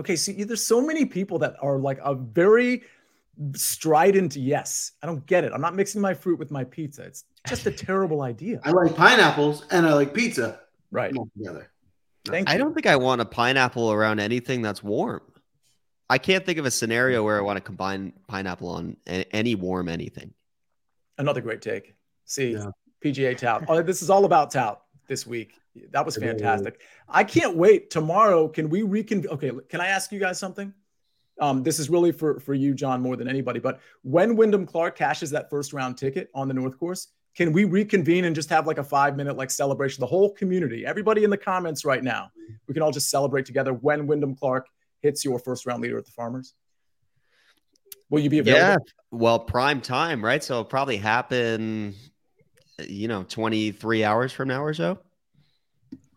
[0.00, 2.82] Okay, see, there's so many people that are like a very
[3.54, 4.92] strident yes.
[5.02, 5.52] I don't get it.
[5.52, 7.02] I'm not mixing my fruit with my pizza.
[7.02, 8.60] It's just a terrible idea.
[8.64, 10.60] I like pineapples and I like pizza.
[10.90, 11.14] Right.
[11.36, 11.70] Together.
[12.26, 12.58] Thank I you.
[12.58, 15.22] don't think I want a pineapple around anything that's warm.
[16.10, 19.88] I can't think of a scenario where I want to combine pineapple on any warm
[19.88, 20.32] anything.
[21.18, 21.94] Another great take.
[22.24, 22.66] See, yeah.
[23.02, 23.64] PGA tout.
[23.68, 25.54] Oh, this is all about tout this week.
[25.90, 26.80] That was fantastic.
[27.08, 27.90] I can't wait.
[27.90, 29.30] Tomorrow, can we reconvene?
[29.32, 30.72] Okay, can I ask you guys something?
[31.40, 33.58] Um, this is really for for you, John, more than anybody.
[33.58, 37.64] But when Wyndham Clark cashes that first round ticket on the North Course, can we
[37.64, 40.00] reconvene and just have like a five minute like celebration?
[40.00, 42.30] The whole community, everybody in the comments right now,
[42.68, 44.68] we can all just celebrate together when Wyndham Clark
[45.04, 46.54] hits your first round leader at the Farmers.
[48.10, 48.84] Will you be available?
[48.86, 50.42] Yeah, well, prime time, right?
[50.42, 51.94] So it'll probably happen,
[52.78, 54.98] you know, 23 hours from now or so.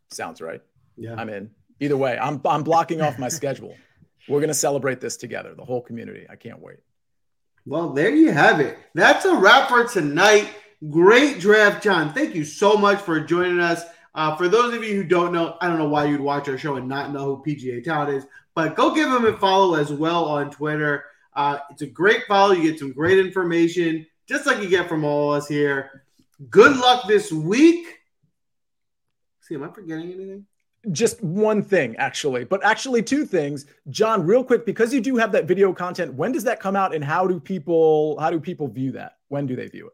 [0.10, 0.62] Sounds right.
[0.96, 1.16] Yeah.
[1.18, 1.52] I'm in.
[1.80, 3.76] Either way, I'm I'm blocking off my schedule.
[4.28, 6.26] We're going to celebrate this together, the whole community.
[6.30, 6.78] I can't wait.
[7.66, 8.78] Well, there you have it.
[8.94, 10.50] That's a wrap for tonight.
[10.90, 12.14] Great draft, John.
[12.14, 13.84] Thank you so much for joining us.
[14.16, 16.58] Uh, for those of you who don't know, I don't know why you'd watch our
[16.58, 18.26] show and not know who PGA Tout is,
[18.58, 21.06] but go give him a follow as well on Twitter.
[21.36, 22.54] Uh, it's a great follow.
[22.54, 26.06] You get some great information, just like you get from all of us here.
[26.50, 27.86] Good luck this week.
[29.42, 30.48] See, am I forgetting anything?
[30.92, 35.34] just one thing actually but actually two things john real quick because you do have
[35.34, 38.70] that video content when does that come out and how do people how do people
[38.70, 39.94] view that when do they view it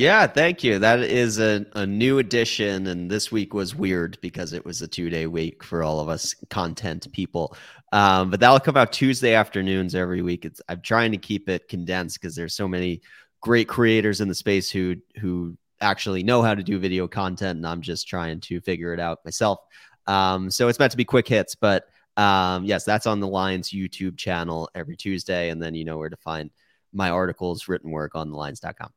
[0.00, 4.52] yeah thank you that is a, a new addition and this week was weird because
[4.52, 7.54] it was a two day week for all of us content people
[7.92, 11.68] um, but that'll come out tuesday afternoons every week it's, i'm trying to keep it
[11.68, 13.02] condensed because there's so many
[13.42, 17.66] great creators in the space who who actually know how to do video content and
[17.66, 19.60] i'm just trying to figure it out myself
[20.06, 21.84] um, so it's meant to be quick hits, but
[22.16, 25.50] um, yes, that's on the Lines YouTube channel every Tuesday.
[25.50, 26.50] And then you know where to find
[26.92, 28.90] my articles, written work on thelines.com.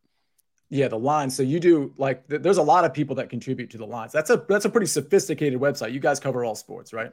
[0.70, 1.36] Yeah, the lines.
[1.36, 4.12] So you do like th- there's a lot of people that contribute to the lines.
[4.12, 5.94] That's a that's a pretty sophisticated website.
[5.94, 7.12] You guys cover all sports, right?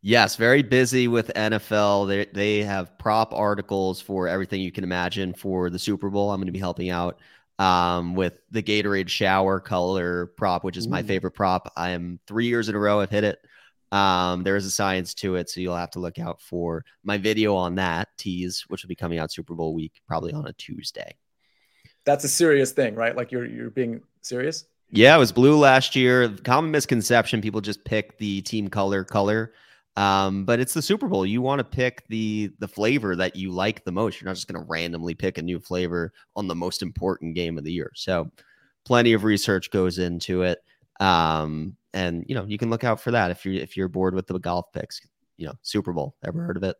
[0.00, 2.08] Yes, very busy with NFL.
[2.08, 6.30] They they have prop articles for everything you can imagine for the Super Bowl.
[6.30, 7.20] I'm going to be helping out
[7.58, 10.90] um, with the Gatorade shower color prop, which is Ooh.
[10.90, 11.72] my favorite prop.
[11.76, 13.00] I am three years in a row.
[13.00, 13.38] I've hit it.
[13.92, 17.18] Um, there is a science to it, so you'll have to look out for my
[17.18, 20.52] video on that tease, which will be coming out Super Bowl week, probably on a
[20.54, 21.14] Tuesday.
[22.04, 23.16] That's a serious thing, right?
[23.16, 24.64] Like you're you're being serious.
[24.90, 26.28] Yeah, it was blue last year.
[26.44, 29.52] Common misconception: people just pick the team color color.
[29.96, 31.26] Um, but it's the Super Bowl.
[31.26, 34.20] You want to pick the the flavor that you like the most.
[34.20, 37.58] You're not just going to randomly pick a new flavor on the most important game
[37.58, 37.92] of the year.
[37.94, 38.30] So,
[38.84, 40.60] plenty of research goes into it.
[41.00, 44.14] Um, and you know, you can look out for that if you're if you're bored
[44.14, 45.00] with the golf picks.
[45.36, 46.14] You know, Super Bowl.
[46.24, 46.76] Ever heard of it?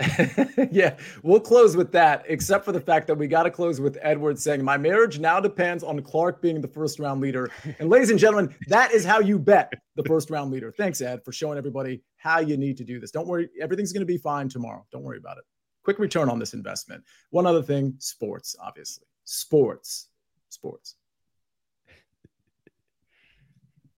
[0.72, 3.96] yeah, we'll close with that, except for the fact that we got to close with
[4.02, 7.48] Edward saying, My marriage now depends on Clark being the first round leader.
[7.78, 10.72] And ladies and gentlemen, that is how you bet the first round leader.
[10.72, 13.12] Thanks, Ed, for showing everybody how you need to do this.
[13.12, 14.84] Don't worry, everything's going to be fine tomorrow.
[14.90, 15.44] Don't worry about it.
[15.84, 17.04] Quick return on this investment.
[17.30, 19.06] One other thing sports, obviously.
[19.24, 20.08] Sports.
[20.48, 20.96] Sports.